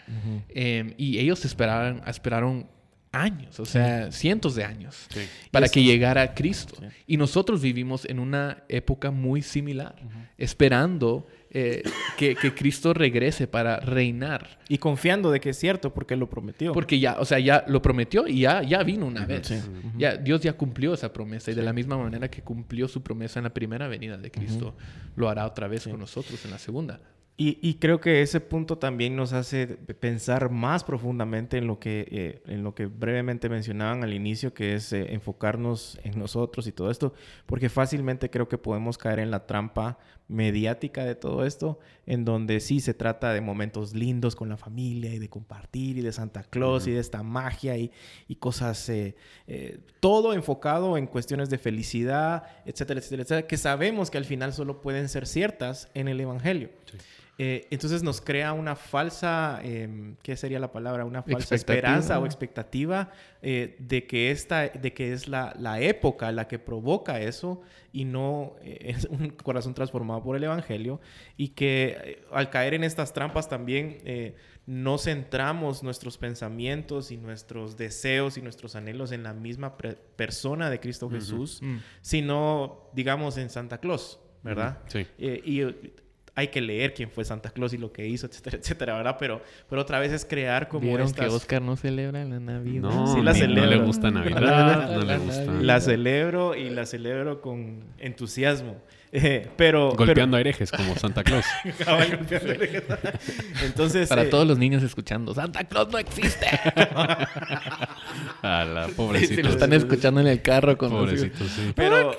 [0.50, 2.68] Em, y ellos esperaban, esperaron
[3.14, 5.08] años, o sea, cientos de años,
[5.52, 6.76] para que llegara Cristo.
[7.08, 9.96] Y nosotros vivimos en una época muy similar,
[10.38, 11.84] esperando eh,
[12.18, 14.60] que, Cristo regrese para reinar.
[14.68, 16.74] Y confiando de que es cierto, porque lo prometió.
[16.74, 19.54] Porque ya, o sea, ya lo prometió y ya, ya vino una vez.
[19.96, 23.40] ya, Dios ya cumplió esa promesa y de la misma manera que cumplió su promesa
[23.40, 24.76] en la primera venida de Cristo,
[25.16, 27.00] lo hará otra vez con nosotros en la segunda.
[27.36, 32.44] Y, creo que ese punto también nos hace pensar más profundamente en lo que, eh,
[32.46, 36.92] en lo que brevemente mencionaban al inicio, que es eh, enfocarnos en nosotros y todo
[36.92, 37.16] esto,
[37.48, 42.60] porque fácilmente creo que podemos caer en la trampa mediática de todo esto, en donde
[42.60, 46.44] sí se trata de momentos lindos con la familia y de compartir y de Santa
[46.44, 47.92] Claus y de esta magia y,
[48.40, 49.16] cosas, eh,
[50.00, 54.82] todo enfocado en cuestiones de felicidad, etcétera, etcétera, etcétera, que sabemos que al final solo
[54.82, 56.70] pueden ser ciertas en el Evangelio.
[57.40, 61.04] Eh, entonces nos crea una falsa, em, ¿qué sería la palabra?
[61.04, 63.10] Una falsa esperanza o expectativa
[63.42, 68.06] eh, de que esta, de que es la, la, época la que provoca eso y
[68.06, 71.02] no eh, es un corazón transformado por el Evangelio
[71.36, 73.98] y que al caer en estas trampas también
[74.68, 80.80] no centramos nuestros pensamientos y nuestros deseos y nuestros anhelos en la misma persona de
[80.80, 81.78] Cristo Jesús, mm.
[82.02, 84.80] sino, digamos, en Santa Claus, ¿verdad?
[84.88, 85.06] Sí.
[85.18, 85.64] y
[86.36, 89.18] hay que leer quién fue Santa Claus y lo que hizo, etcétera, etcétera, ¿verdad?
[89.20, 92.90] Pero, pero otra vez es crear como ¿Vieron que Oscar no celebra la Navidad?
[92.90, 93.66] No, sí la celebro.
[93.66, 95.44] no le gusta Navidad, no le gusta.
[95.62, 98.78] La celebro y la celebro con entusiasmo.
[99.16, 101.46] Eh, pero, golpeando a herejes como Santa Claus.
[103.64, 106.48] Entonces, para eh, todos los niños escuchando, Santa Claus no existe.
[108.42, 109.36] a la pobrecito.
[109.36, 111.74] Si lo están escuchando en el carro con Pobrecito, sí.
[111.76, 112.16] Pero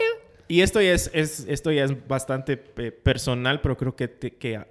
[0.48, 4.64] y esto ya es, esto ya es bastante eh, personal, pero creo que, que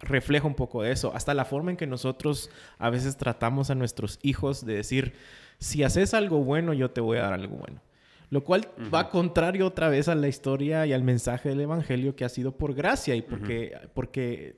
[0.00, 1.12] refleja un poco de eso.
[1.14, 5.14] Hasta la forma en que nosotros a veces tratamos a nuestros hijos de decir,
[5.58, 7.80] si haces algo bueno, yo te voy a dar algo bueno.
[8.28, 12.24] Lo cual va contrario otra vez a la historia y al mensaje del Evangelio que
[12.24, 14.56] ha sido por gracia y porque, porque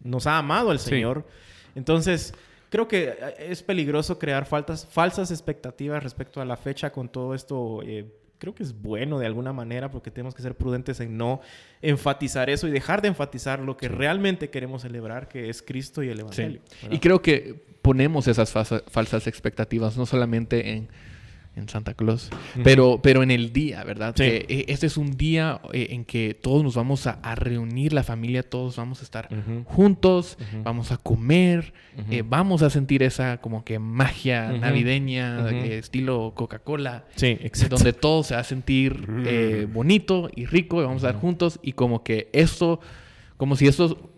[0.00, 1.26] nos ha amado el Señor.
[1.74, 2.32] Entonces,
[2.70, 7.34] creo que eh, es peligroso crear faltas, falsas expectativas respecto a la fecha con todo
[7.34, 11.16] esto eh, creo que es bueno de alguna manera porque tenemos que ser prudentes en
[11.16, 11.40] no
[11.82, 16.08] enfatizar eso y dejar de enfatizar lo que realmente queremos celebrar, que es Cristo y
[16.08, 16.60] el Evangelio.
[16.90, 20.88] Y creo que ponemos esas falsas expectativas no solamente en
[21.58, 22.30] en Santa Claus,
[22.64, 24.14] pero, pero en el día, ¿verdad?
[24.14, 28.02] Que eh, este es un día eh, en que todos nos vamos a, reunir, la
[28.02, 29.28] familia, todos vamos a estar
[29.64, 31.72] juntos, vamos a comer,
[32.10, 38.34] eh, vamos a sentir esa como que magia navideña, estilo Coca-Cola, sí, donde todo se
[38.34, 42.80] va a sentir bonito y rico, y vamos a estar juntos y como que esto,
[43.36, 44.12] como si esto...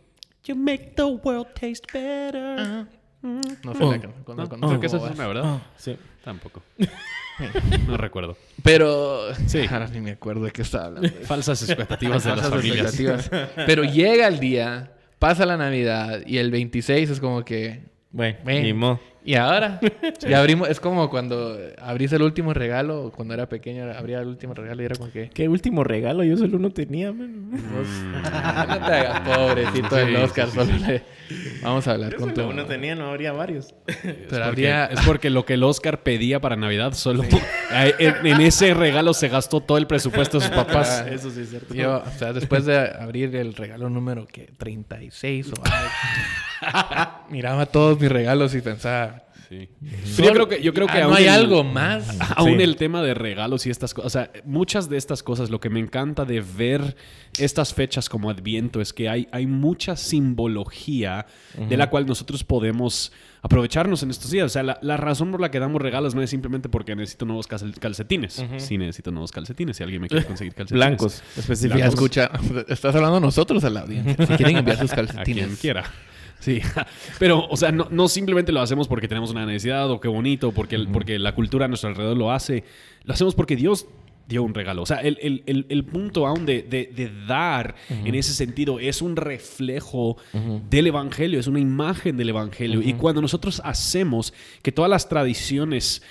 [0.44, 2.88] You make the world taste better.
[3.22, 3.40] Ah.
[3.64, 3.96] No sé, oh.
[4.35, 5.44] no, creo que eso es una, ¿verdad?
[5.44, 5.61] Oh.
[5.76, 5.96] Sí.
[6.24, 6.62] Tampoco.
[7.87, 8.37] no recuerdo.
[8.62, 9.35] Pero.
[9.46, 9.66] Sí.
[9.70, 11.09] Ahora ni me acuerdo de qué estaba hablando.
[11.24, 13.30] Falsas expectativas de las familias.
[13.54, 17.90] Pero llega el día, pasa la Navidad y el 26 es como que.
[18.12, 19.78] Bueno, y ahora,
[20.20, 24.54] ya abrimos, es como cuando abrís el último regalo, cuando era pequeño abría el último
[24.54, 25.28] regalo y era como que...
[25.28, 26.24] ¿Qué último regalo?
[26.24, 27.50] Yo solo no tenía, man.
[27.50, 31.02] no te hagas pobrecito del Oscar, solo le...
[31.62, 33.75] Vamos a hablar Yo con uno tenía, no habría varios.
[34.03, 34.87] Pero habría...
[34.87, 37.25] Es porque lo que el Oscar pedía para Navidad solo...
[37.99, 41.05] en, ese regalo se gastó todo el presupuesto de sus papás.
[41.11, 41.75] Eso sí es cierto.
[41.75, 48.01] Yo, o sea, después de abrir el regalo número, que 36 o algo, miraba todos
[48.01, 52.17] mis regalos y pensaba yo creo que, yo creo que ah, aún hay algo más.
[52.37, 54.07] Aún el tema de regalos y estas cosas.
[54.07, 56.97] O sea, muchas de estas cosas, lo que me encanta de ver
[57.39, 63.13] estas fechas como Adviento es que hay, hay mucha simbología de la cual nosotros podemos
[63.43, 64.47] aprovecharnos en estos días.
[64.47, 67.47] O sea, la, razón por la que damos regalos no es simplemente porque necesito nuevos
[67.47, 68.45] calcetines.
[68.59, 70.87] Si necesito nuevos calcetines, si alguien me quiere conseguir calcetines.
[70.87, 71.89] Blancos, específicamente.
[71.89, 72.31] Escucha,
[72.69, 74.27] estás hablando a nosotros a la audiencia.
[74.27, 75.21] Si quieren enviar sus calcetines.
[75.21, 75.85] A quien quiera.
[76.40, 76.61] Sí,
[77.18, 80.79] pero, o sea, no, simplemente lo hacemos porque tenemos una necesidad o qué bonito, porque,
[80.92, 82.64] porque la cultura a nuestro alrededor lo hace.
[83.05, 83.87] Lo hacemos porque Dios
[84.31, 84.81] dio un regalo.
[84.83, 88.81] O sea, el, el, el, el punto aún de, de, de dar en ese sentido
[88.81, 90.16] es un reflejo
[90.71, 92.81] del Evangelio, es una imagen del Evangelio.
[92.81, 96.03] Y cuando nosotros hacemos que todas las tradiciones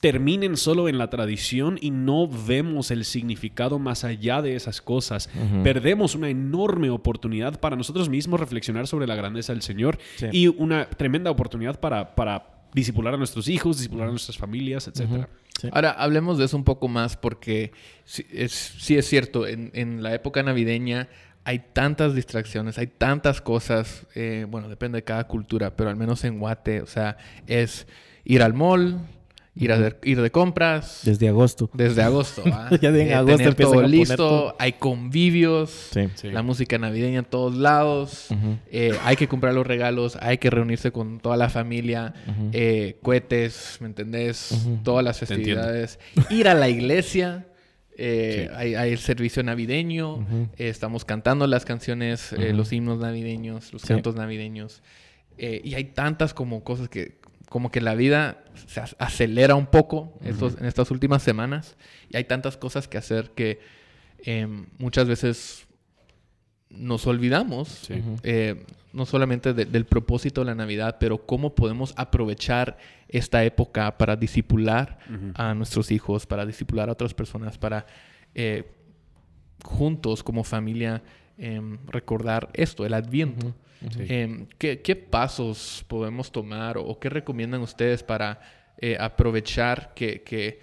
[0.00, 5.30] terminen solo en la tradición y no vemos el significado más allá de esas cosas,
[5.64, 10.26] perdemos una enorme oportunidad para nosotros mismos reflexionar sobre la grandeza del Señor Sí.
[10.30, 15.28] y una tremenda oportunidad para, para disipular a nuestros hijos, disipular a nuestras familias, etcétera.
[15.60, 15.68] Sí.
[15.72, 17.72] Ahora, hablemos de eso un poco más porque
[18.04, 21.08] sí es, sí es cierto, en, en la época navideña
[21.44, 26.24] hay tantas distracciones, hay tantas cosas, eh, bueno, depende de cada cultura, pero al menos
[26.24, 27.86] en Guate, o sea, es
[28.24, 29.00] ir al mall,
[29.54, 31.68] ir, a de, ir de compras, Desde agosto.
[31.74, 32.70] desde agosto, ¿va?
[32.80, 34.56] Ya en Eh, agosto tener todo a listo, todo.
[34.58, 36.08] hay convivios, Sí.
[36.14, 36.30] Sí.
[36.30, 38.28] la música navideña en todos lados,
[38.70, 42.14] eh, hay que comprar los regalos, hay que reunirse con toda la familia,
[42.52, 44.66] eh, cohetes, ¿me entendés?
[44.84, 45.98] Todas las festividades.
[46.30, 47.46] Ir a la iglesia.
[47.98, 53.70] eh, hay, hay el servicio navideño, eh, estamos cantando las canciones, eh, los himnos navideños,
[53.74, 53.88] los Sí.
[53.88, 54.82] cantos navideños.
[55.38, 57.18] eh, y hay tantas como cosas que,
[57.52, 61.76] como que la vida se ac- acelera un poco estos- en estas últimas semanas.
[62.08, 63.60] Y hay tantas cosas que hacer que
[64.24, 65.66] em, muchas veces
[66.70, 68.02] nos olvidamos, Sí.
[68.22, 73.98] Eh, no solamente de- del propósito de la Navidad, pero cómo podemos aprovechar esta época
[73.98, 74.98] para disipular
[75.34, 77.84] a nuestros hijos, para disipular a otras personas, para
[78.34, 78.64] eh,
[79.62, 81.02] juntos como familia
[81.38, 83.54] em, recordar esto, el Adviento.
[84.08, 88.40] Em, ¿qué, qué pasos podemos tomar o qué recomiendan ustedes para
[88.78, 90.60] eh, aprovechar que, que-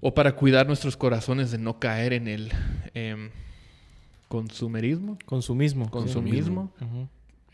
[0.00, 2.50] o para cuidar nuestros corazones de no caer en el
[2.94, 3.30] em,
[4.28, 5.90] consumerismo, Consumismo.
[5.90, 6.72] consumismo.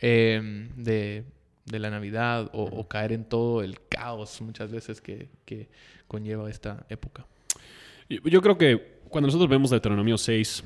[0.00, 1.24] Em, de,
[1.66, 5.68] de la Navidad o, o caer en todo el caos muchas veces que, que
[6.08, 7.26] conlleva esta época?
[8.08, 10.64] Yo yo creo que cuando nosotros vemos Deuteronomio 6,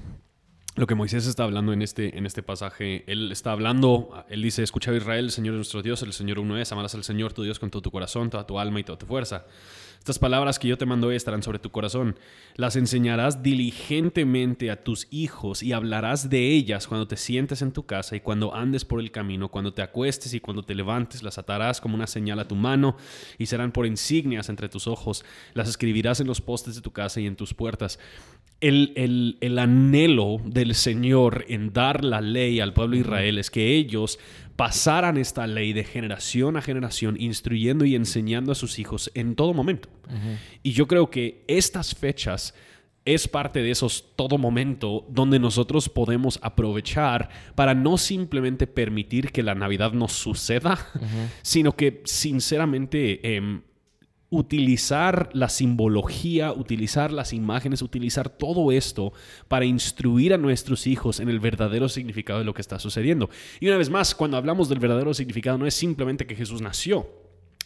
[0.77, 4.63] lo que Moisés está hablando en este, en este pasaje, él está hablando, él dice,
[4.63, 7.45] escucha Israel, el Señor es nuestro Dios, el Señor uno es, amarás al Señor tu
[7.45, 9.47] Dios con todo tu corazón, toda tu alma y toda tu fuerza.
[10.05, 12.19] Estas palabras que yo te mando hoy estarán sobre tu corazón.
[12.57, 17.87] Las enseñarás diligentemente a tus hijos y hablarás de ellas cuando te sientes en tu
[17.87, 21.39] casa y cuando andes por el camino, cuando te acuestes y cuando te levantes, las
[21.39, 22.99] atarás como una señal a tu mano
[23.39, 25.25] y serán por insignias entre tus ojos.
[25.55, 27.99] Las escribirás en los postes de tu casa y en tus puertas.
[28.69, 33.51] El, el- el anhelo del Señor en dar la ley al pueblo de Israel es
[33.51, 34.19] que ellos
[34.57, 39.53] pasaran esta ley de generación a generación, instruyendo y enseñando a sus hijos en todo
[39.53, 39.89] momento.
[40.63, 42.55] Y yo creo que estas fechas
[43.05, 49.43] es parte de esos todo momento donde nosotros podemos aprovechar para no simplemente permitir que
[49.43, 50.79] la Navidad nos suceda,
[51.43, 53.61] sino que sinceramente em,
[54.35, 59.13] utilizar la simbología, utilizar las imágenes, utilizar todo esto
[59.49, 63.31] para instruir a nuestros hijos en el verdadero significado de lo que está sucediendo.
[63.61, 67.09] Y una vez más, cuando hablamos del verdadero significado, no es simplemente que Jesús nació.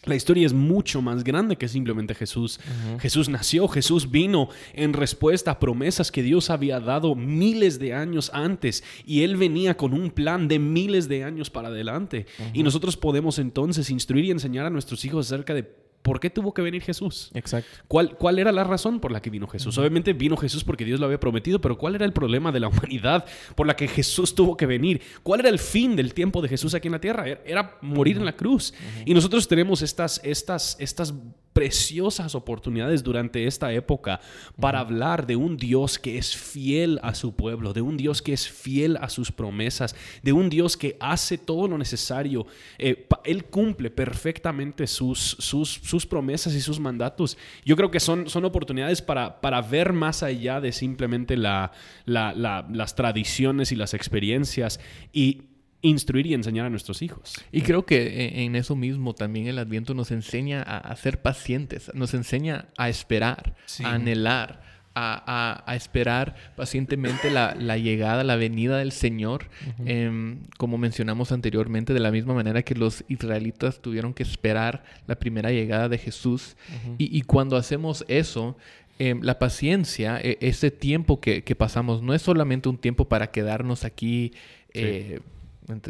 [0.05, 2.59] La historia es mucho más grande que simplemente Jesús.
[2.99, 8.31] Jesús nació, Jesús vino en respuesta a promesas que Dios había dado miles de años
[8.33, 12.27] antes y Él venía con un plan de miles de años para adelante.
[12.53, 16.53] Y nosotros podemos entonces instruir y enseñar a nuestros hijos acerca de por qué tuvo
[16.53, 17.29] que venir Jesús.
[17.33, 17.69] Exacto.
[17.87, 19.77] ¿Cuál, ¿Cuál era la razón por la que vino Jesús?
[19.77, 22.67] Obviamente vino Jesús porque Dios lo había prometido, pero ¿cuál era el problema de la
[22.69, 25.01] humanidad por la que Jesús tuvo que venir?
[25.23, 27.27] ¿Cuál era el fin del tiempo de Jesús aquí en la tierra?
[27.27, 28.73] Era- Era morir en la cruz.
[29.05, 31.13] Y nosotros tenemos estas, estas, estas
[31.53, 34.19] preciosas oportunidades durante esta época
[34.59, 38.33] para hablar de un Dios que es fiel a su pueblo, de un Dios que
[38.33, 42.45] es fiel a sus promesas, de un Dios que hace todo lo necesario.
[42.77, 47.37] Eh, él cumple perfectamente sus, sus, sus promesas y sus mandatos.
[47.65, 51.71] Yo creo que son, son oportunidades para, para ver más allá de simplemente la,
[52.05, 54.79] la- la- las tradiciones y las experiencias
[55.11, 55.48] y
[55.81, 57.35] instruir y enseñar a nuestros hijos.
[57.51, 61.21] Y creo que en, en eso mismo también el Adviento nos enseña a, a ser
[61.21, 63.83] pacientes, nos enseña a esperar, Sí.
[63.85, 65.23] a anhelar, a,
[65.65, 69.45] a- a esperar pacientemente la, la llegada, la venida del Señor,
[69.85, 75.15] Em, como mencionamos anteriormente, de la misma manera que los israelitas tuvieron que esperar la
[75.15, 76.57] primera llegada de Jesús.
[76.97, 78.57] y, y cuando hacemos eso,
[78.97, 83.31] em, la paciencia, e- ese tiempo que, que pasamos, no es solamente un tiempo para
[83.31, 84.33] quedarnos aquí.
[84.73, 85.21] eh, ent-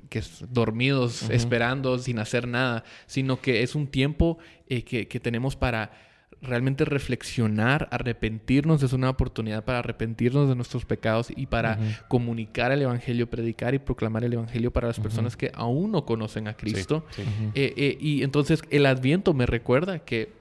[0.09, 4.37] que es dormidos, esperando, sin hacer nada, sino que es un tiempo
[4.67, 5.91] eh, que, que tenemos para
[6.41, 12.81] realmente reflexionar, arrepentirnos, es una oportunidad para arrepentirnos de nuestros pecados y para comunicar el
[12.81, 17.05] Evangelio, predicar y proclamar el Evangelio para las personas que aún no conocen a Cristo.
[17.11, 17.23] sí.
[17.55, 20.31] Eh, eh, y entonces el Adviento me recuerda que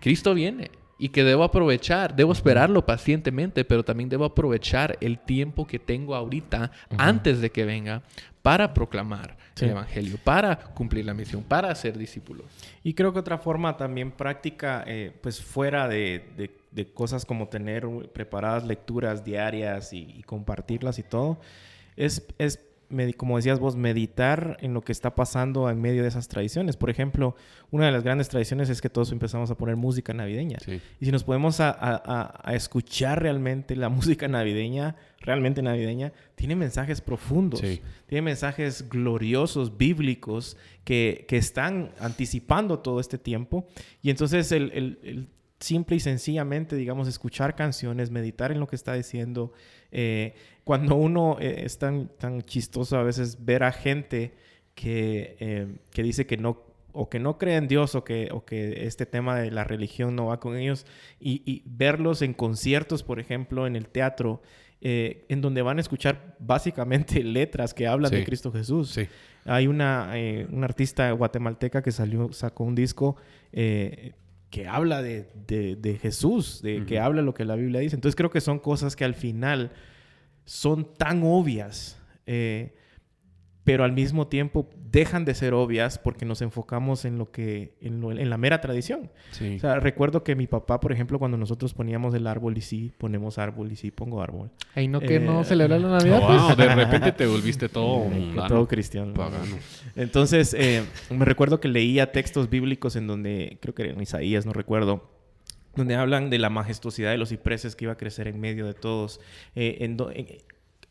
[0.00, 5.66] Cristo viene y que debo aprovechar, debo esperarlo pacientemente, pero también debo aprovechar el tiempo
[5.66, 8.02] que tengo ahorita antes de que venga
[8.42, 12.46] para proclamar el Evangelio, para cumplir la misión, para ser discípulos.
[12.82, 16.50] Y creo que otra forma también práctica, eh, pues fuera de,
[16.94, 21.38] cosas como tener preparadas lecturas diarias y, y compartirlas y todo,
[21.96, 22.58] es, es
[23.16, 26.76] como decías vos, meditar en lo que está pasando en medio de esas tradiciones.
[26.76, 27.34] Por ejemplo,
[27.70, 30.58] una de las grandes tradiciones es que todos empezamos a poner música navideña.
[31.00, 37.60] Y si nos podemos a, escuchar realmente la música navideña, realmente navideña, tiene mensajes profundos,
[37.60, 43.66] tiene mensajes gloriosos, bíblicos, que, están anticipando todo este tiempo.
[44.02, 45.28] Y entonces el,
[45.60, 49.52] simple y sencillamente, digamos, escuchar canciones, meditar en lo que está diciendo,
[49.92, 54.34] eh, cuando uno eh, es tan, tan chistoso a veces ver a gente
[54.74, 58.44] que, eh, que dice que no o que no cree en Dios o que, o
[58.44, 60.84] que este tema de la religión no va con ellos
[61.18, 64.42] y, verlos en conciertos, por ejemplo, en el teatro,
[64.82, 69.00] eh, en donde van a escuchar básicamente letras que hablan de Cristo Jesús.
[69.46, 70.12] Hay una,
[70.50, 73.16] una, artista guatemalteca que salió, sacó un disco
[73.52, 77.96] que habla de, de, Jesús, de que habla lo que la Biblia dice.
[77.96, 79.72] Entonces creo que son cosas que al final
[80.44, 82.74] son tan obvias, eh,
[83.64, 88.28] pero al mismo tiempo dejan de ser obvias porque nos enfocamos en lo que en,
[88.28, 89.10] la mera tradición.
[89.32, 92.92] O sea, recuerdo que mi papá, por ejemplo, cuando nosotros poníamos el árbol y sí
[92.98, 94.50] ponemos árbol y sí pongo árbol.
[94.74, 96.20] Ahí no que no eh, celebra la Navidad.
[96.26, 96.56] Pues.
[96.56, 98.06] de repente te volviste todo
[98.48, 99.14] todo cristiano.
[99.96, 104.52] Entonces, eh, me recuerdo que leía textos bíblicos en donde creo que en Isaías, no
[104.52, 105.11] recuerdo
[105.76, 108.74] donde hablan de la majestuosidad de los cipreses que iba a crecer en medio de
[108.74, 109.20] todos.
[109.54, 110.42] Eh,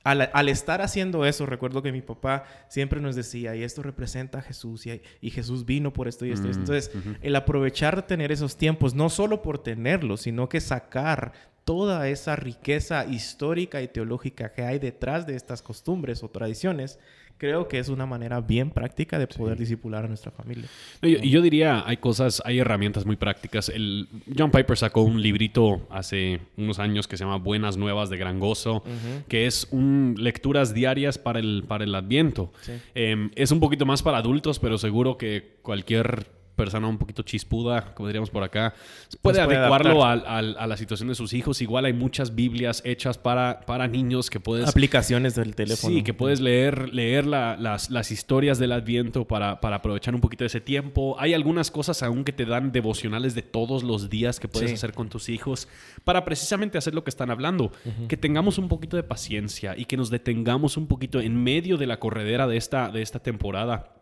[0.03, 4.41] al, estar haciendo eso, recuerdo que mi papá siempre nos decía, y esto representa a
[4.41, 6.47] Jesús, y, Jesús vino por esto y esto.
[6.47, 6.91] Mm, Entonces,
[7.21, 11.33] el aprovechar tener esos tiempos, no solo por tenerlos, sino que sacar
[11.65, 16.97] toda esa riqueza histórica y teológica que hay detrás de estas costumbres o tradiciones,
[17.41, 20.65] creo que es una manera bien práctica de poder disipular a nuestra familia.
[21.01, 23.67] Y yo, diría, hay cosas, hay herramientas muy prácticas.
[23.69, 28.17] El, John Piper sacó un librito hace unos años que se llama Buenas Nuevas de
[28.17, 28.83] Gran Gozo,
[29.27, 32.53] que es un, lecturas diarias para el, para el Adviento.
[32.93, 37.93] Em, es un poquito más para adultos, pero seguro que cualquier persona un poquito chispuda,
[37.93, 38.73] como diríamos por acá,
[39.21, 41.61] puede, adecuarlo a, la situación de sus hijos.
[41.61, 44.67] Igual hay muchas Biblias hechas para, para niños que puedes...
[44.67, 45.95] Aplicaciones del teléfono.
[45.95, 50.43] Sí, que puedes leer, leer las, las, historias del Adviento para, para, aprovechar un poquito
[50.43, 51.15] de ese tiempo.
[51.19, 54.93] Hay algunas cosas aún que te dan devocionales de todos los días que puedes hacer
[54.93, 55.67] con tus hijos
[56.03, 57.71] para precisamente hacer lo que están hablando.
[58.07, 61.87] Que tengamos un poquito de paciencia y que nos detengamos un poquito en medio de
[61.87, 63.93] la corredera de esta, de esta temporada,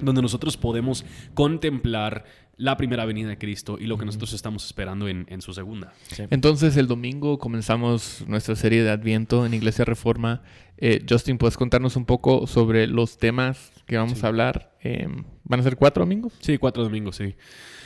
[0.00, 1.97] donde nosotros podemos contemplar
[2.56, 5.92] la primera venida de Cristo y lo que nosotros estamos esperando en, su segunda.
[6.30, 10.42] Entonces el domingo comenzamos nuestra serie de Adviento en Iglesia Reforma.
[10.76, 14.76] Eh, Justin, ¿puedes contarnos un poco sobre los temas que vamos a hablar?
[14.80, 16.32] Em, ¿Van a ser cuatro domingos?
[16.40, 17.34] Sí, cuatro domingos, sí.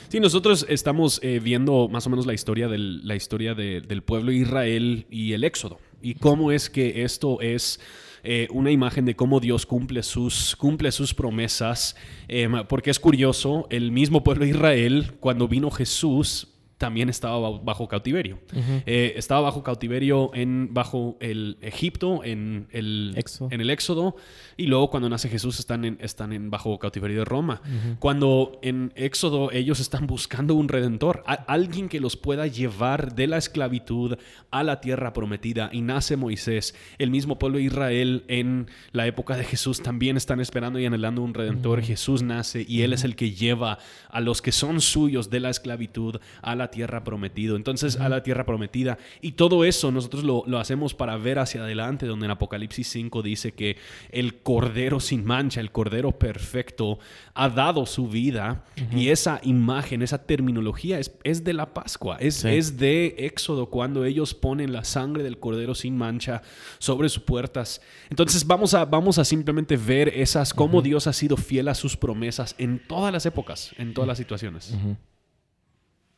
[0.09, 4.31] Sí, nosotros estamos eh, viendo más o menos la historia, del, la historia del pueblo
[4.31, 7.79] de Israel y el Éxodo y cómo es que esto es
[8.23, 11.95] eh, una imagen de cómo Dios cumple sus, cumple sus promesas,
[12.29, 16.52] eh, porque es curioso, el mismo pueblo de Israel, cuando vino Jesús,
[16.83, 18.39] también estaba bajo cautiverio.
[18.85, 23.15] Eh, estaba bajo cautiverio en, bajo el Egipto, en el,
[23.49, 24.17] en el Éxodo,
[24.57, 27.61] y luego cuando nace Jesús están en, están en bajo cautiverio de Roma.
[27.99, 33.37] Cuando en Éxodo ellos están buscando un redentor, alguien que los pueda llevar de la
[33.37, 34.17] esclavitud
[34.51, 36.75] a la tierra prometida, y nace Moisés.
[36.97, 41.21] El mismo pueblo de Israel en la época de Jesús también están esperando y anhelando
[41.21, 41.81] un redentor.
[41.81, 43.77] Jesús nace y él es el que lleva
[44.09, 48.23] a los que son suyos de la esclavitud a la tierra prometido, entonces a la
[48.23, 48.97] tierra prometida.
[49.21, 53.51] Y todo eso nosotros lo, hacemos para ver hacia adelante, donde en Apocalipsis 5 dice
[53.53, 53.77] que
[54.11, 56.99] el Cordero sin mancha, el Cordero perfecto,
[57.35, 58.65] ha dado su vida.
[58.91, 64.03] Y esa imagen, esa terminología es, es de la Pascua, es, es de Éxodo, cuando
[64.05, 66.41] ellos ponen la sangre del Cordero sin mancha
[66.79, 67.81] sobre sus puertas.
[68.09, 71.95] Entonces vamos a, vamos a simplemente ver esas, cómo Dios ha sido fiel a sus
[71.95, 74.73] promesas en todas las épocas, en todas las situaciones.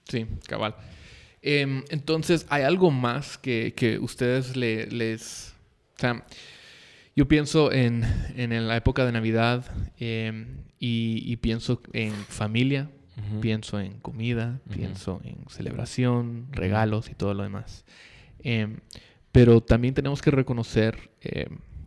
[0.07, 0.75] Sí, cabal.
[1.47, 5.53] Em, entonces, ¿hay algo más que, ustedes les...
[5.95, 6.25] O sea,
[7.15, 8.01] yo pienso en,
[8.35, 9.63] la época de Navidad
[9.99, 12.89] em, y, pienso en familia,
[13.41, 17.85] pienso en comida, pienso en celebración, regalos y todo lo demás.
[18.39, 18.77] Em,
[19.31, 21.11] pero también tenemos que reconocer,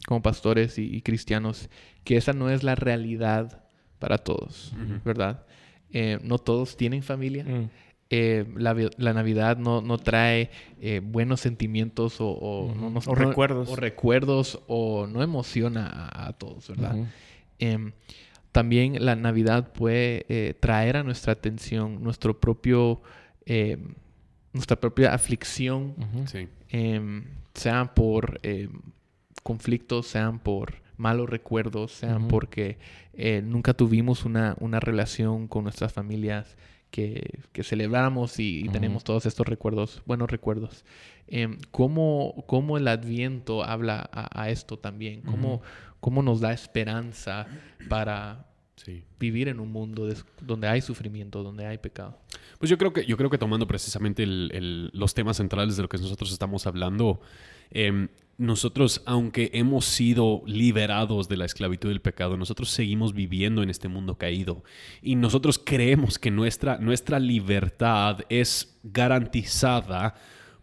[0.07, 1.69] como pastores y, cristianos,
[2.05, 3.65] que esa no es la realidad
[3.99, 4.73] para todos,
[5.05, 5.45] ¿verdad?
[6.23, 7.45] no todos tienen familia.
[8.11, 10.51] Eh, la, la, Navidad no, no trae
[10.81, 13.69] eh, buenos sentimientos o, o, no, o recuerdos.
[13.69, 16.97] O recuerdos o no emociona a, todos, ¿verdad?
[17.59, 17.93] Em,
[18.51, 23.03] también la Navidad puede eh, traer a nuestra atención nuestro propio,
[23.45, 23.93] em,
[24.55, 25.95] nuestra propia aflicción,
[26.71, 28.41] em, sean por
[29.43, 32.79] conflictos, sean por malos recuerdos, sean porque
[33.43, 36.57] nunca tuvimos una, una relación con nuestras familias
[36.91, 40.85] que, celebramos y, tenemos todos estos recuerdos, buenos recuerdos.
[41.27, 45.23] Eh, ¿cómo, el Adviento habla a, esto también?
[45.23, 45.63] ¿Cómo,
[46.01, 47.47] ¿Cómo, nos da esperanza
[47.89, 48.47] para
[49.19, 50.09] vivir en un mundo
[50.41, 52.19] donde hay sufrimiento, donde hay pecado?
[52.59, 55.99] Pues yo creo que, yo creo que tomando precisamente los temas centrales de lo que
[55.99, 57.21] nosotros estamos hablando,
[57.71, 58.09] em,
[58.39, 63.89] nosotros, aunque hemos sido liberados de la esclavitud del pecado, nosotros seguimos viviendo en este
[63.89, 64.63] mundo caído.
[65.03, 70.15] Y nosotros creemos que nuestra, nuestra libertad es garantizada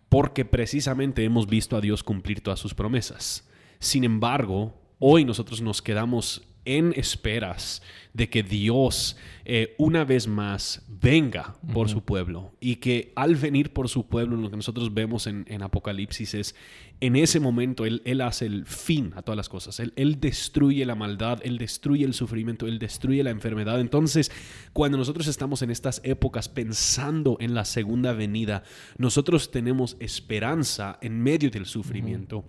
[0.08, 3.46] porque precisamente hemos visto a Dios cumplir todas sus promesas.
[3.80, 7.82] Sin embargo, hoy nosotros nos quedamos en esperas
[8.14, 13.74] de que Dios eh, una vez más venga por su pueblo y que al venir
[13.74, 16.56] por su pueblo, lo que nosotros vemos en, Apocalipsis es,
[17.02, 20.86] en ese momento él, él, hace el fin a todas las cosas, él, él destruye
[20.86, 23.80] la maldad, Él destruye el sufrimiento, Él destruye la enfermedad.
[23.80, 24.32] Entonces,
[24.74, 28.64] cuando nosotros estamos en estas épocas pensando en la segunda venida,
[28.98, 32.46] nosotros tenemos esperanza en medio del sufrimiento.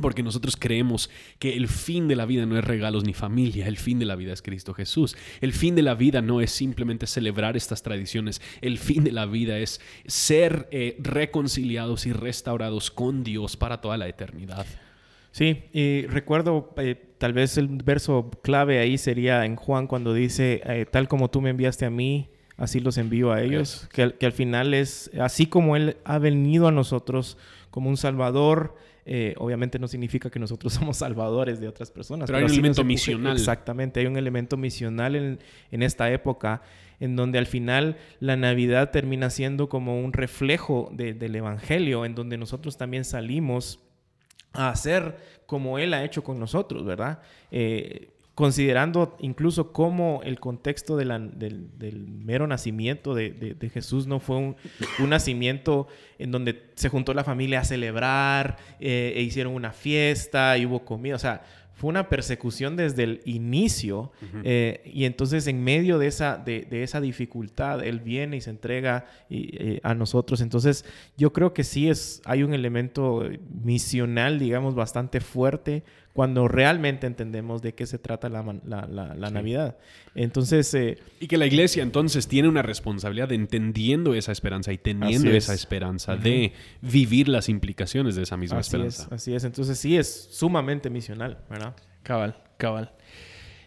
[0.00, 3.76] Porque nosotros creemos que el fin de la vida no es regalos ni familia, el
[3.76, 5.16] fin de la vida es Cristo Jesús.
[5.40, 9.26] El fin de la vida no es simplemente celebrar estas tradiciones, el fin de la
[9.26, 14.66] vida es ser eh, reconciliados y restaurados con Dios para toda la eternidad.
[15.32, 20.60] Sí, y recuerdo eh, tal vez el verso clave ahí sería en Juan cuando dice,
[20.64, 24.26] eh, tal como tú me enviaste a mí, así los envío a ellos, que, que
[24.26, 27.38] al final es así como Él ha venido a nosotros
[27.70, 28.74] como un Salvador
[29.04, 32.26] eh, obviamente no significa que nosotros somos salvadores de otras personas.
[32.26, 33.36] Pero, hay un elemento misional.
[33.36, 36.62] Exactamente, hay un elemento misional en, esta época
[36.98, 42.36] en donde al final la Navidad termina siendo como un reflejo del Evangelio, en donde
[42.36, 43.80] nosotros también salimos
[44.52, 47.20] a hacer como Él ha hecho con nosotros, ¿verdad?
[47.50, 48.10] Eh,
[48.40, 51.68] considerando incluso cómo el contexto del,
[52.08, 54.56] mero nacimiento de, Jesús no fue un,
[55.10, 55.88] nacimiento
[56.18, 60.86] en donde se juntó la familia a celebrar eh, e hicieron una fiesta y hubo
[60.86, 61.42] comida, o sea,
[61.74, 64.10] fue una persecución desde el inicio
[64.42, 69.04] eh, y entonces en medio de esa, de, esa dificultad Él viene y se entrega
[69.28, 70.40] eh, a nosotros.
[70.40, 70.86] Entonces
[71.18, 73.22] yo creo que sí es, hay un elemento
[73.62, 75.82] misional, digamos, bastante fuerte
[76.12, 79.76] cuando realmente entendemos de qué se trata la, Navidad.
[80.14, 80.72] Entonces...
[80.74, 85.30] Eh, y que la iglesia entonces tiene una responsabilidad de entendiendo esa esperanza y teniendo
[85.30, 89.02] esa esperanza de vivir las implicaciones de esa misma así esperanza.
[89.04, 91.76] Es, así es, entonces sí es sumamente misional, ¿verdad?
[92.02, 92.92] Cabal, cabal.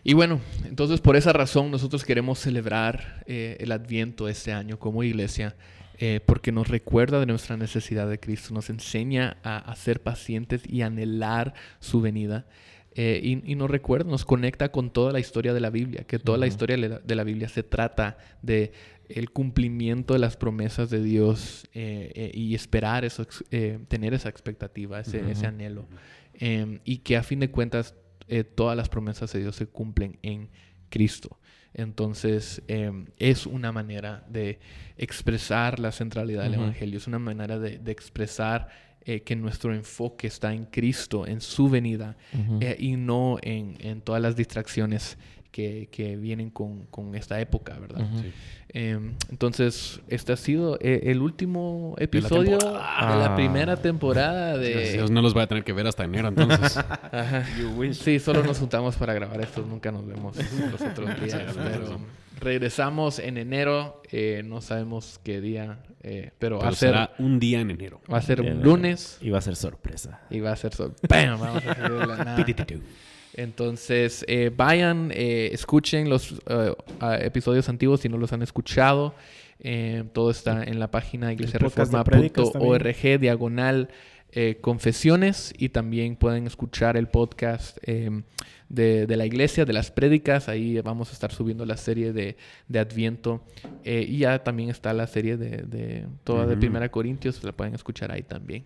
[0.04, 5.02] Y bueno, entonces por esa razón nosotros queremos celebrar eh, el Adviento este año como
[5.04, 5.56] iglesia
[6.00, 10.82] eh, porque nos recuerda de nuestra necesidad de Cristo, nos enseña a, ser pacientes y
[10.82, 12.46] anhelar su venida.
[12.96, 16.38] Eh, y, nos recuerda, nos conecta con toda la historia de la Biblia, que toda
[16.38, 18.72] la historia de la Biblia se trata de
[19.10, 23.28] el cumplimiento de las promesas de Dios eh, y esperar eso,
[23.88, 25.88] tener esa expectativa, ese, ese anhelo.
[26.36, 27.96] Em, y que a fin de cuentas
[28.56, 30.50] todas las promesas de Dios se cumplen en
[30.90, 31.40] Cristo.
[31.74, 34.60] Entonces, em, es una manera de
[34.98, 38.70] expresar la centralidad del Evangelio, es una manera de, expresar
[39.06, 42.16] eh, que nuestro enfoque está en Cristo, en su venida,
[42.62, 45.18] eh, y no en, todas las distracciones
[45.52, 48.08] que, vienen con, esta época, ¿verdad?
[48.76, 54.94] Em, entonces, este ha sido eh, el último episodio de la, primera temporada de...
[54.94, 56.80] Dios, no los voy a tener que ver hasta enero, entonces.
[57.94, 60.36] Sí, solo nos juntamos para grabar esto, nunca nos vemos
[60.72, 62.00] los otros días, pero
[62.40, 66.90] regresamos en enero, eh, no sabemos qué día, eh, pero, va a ser...
[66.90, 68.02] Será un día en enero.
[68.12, 69.20] Va a ser un lunes.
[69.22, 70.22] Y va a ser sorpresa.
[70.32, 71.36] Y va a ser sorpresa.
[71.40, 72.46] Vamos a la nada.
[73.36, 76.74] Entonces, eh, vayan, eh, escuchen los eh,
[77.22, 79.14] episodios antiguos si no los han escuchado.
[80.14, 83.90] todo está en la página iglesiareforma.org, diagonal
[84.62, 85.54] confesiones.
[85.58, 90.50] Y también pueden escuchar el podcast de, la iglesia, de las prédicas.
[90.50, 92.36] Ahí vamos a estar subiendo la serie de,
[92.78, 93.44] Adviento.
[93.84, 97.44] y ya también está la serie de, toda de Primera Corintios.
[97.44, 98.64] La pueden escuchar ahí también.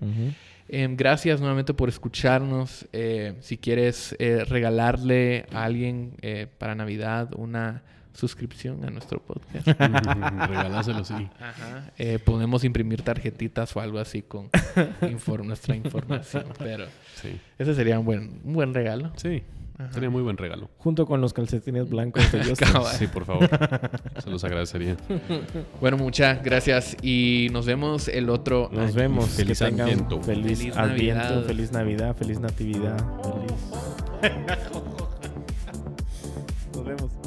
[0.70, 2.88] Em, gracias nuevamente por escucharnos.
[2.92, 7.84] Eh, si quieres eh, regalarle a alguien eh, para Navidad una
[8.18, 9.68] suscripción a nuestro podcast.
[9.68, 11.14] Regaláselo, sí.
[11.40, 11.92] Ajá.
[12.00, 14.50] Eh, podemos imprimir tarjetitas o algo así con
[15.46, 16.46] nuestra información.
[16.58, 16.86] Pero
[17.22, 17.40] Sí.
[17.60, 19.12] ese sería un buen, un buen regalo.
[19.18, 19.44] Sí.
[19.78, 19.94] Ajá.
[19.94, 20.72] Sería muy buen regalo.
[20.80, 22.44] Junto con los calcetines blancos de.
[22.98, 23.48] Sí, por favor.
[24.24, 24.98] Se los agradecería.
[25.80, 28.94] Bueno, muchas gracias y nos vemos el otro Nos año.
[28.96, 29.30] vemos.
[29.30, 30.20] Feliz Adviento.
[30.24, 31.44] Feliz, Feliz Adviento, Navidad.
[31.46, 32.98] feliz Navidad, feliz Natividad.
[33.22, 34.34] Feliz.
[36.74, 37.27] Nos vemos.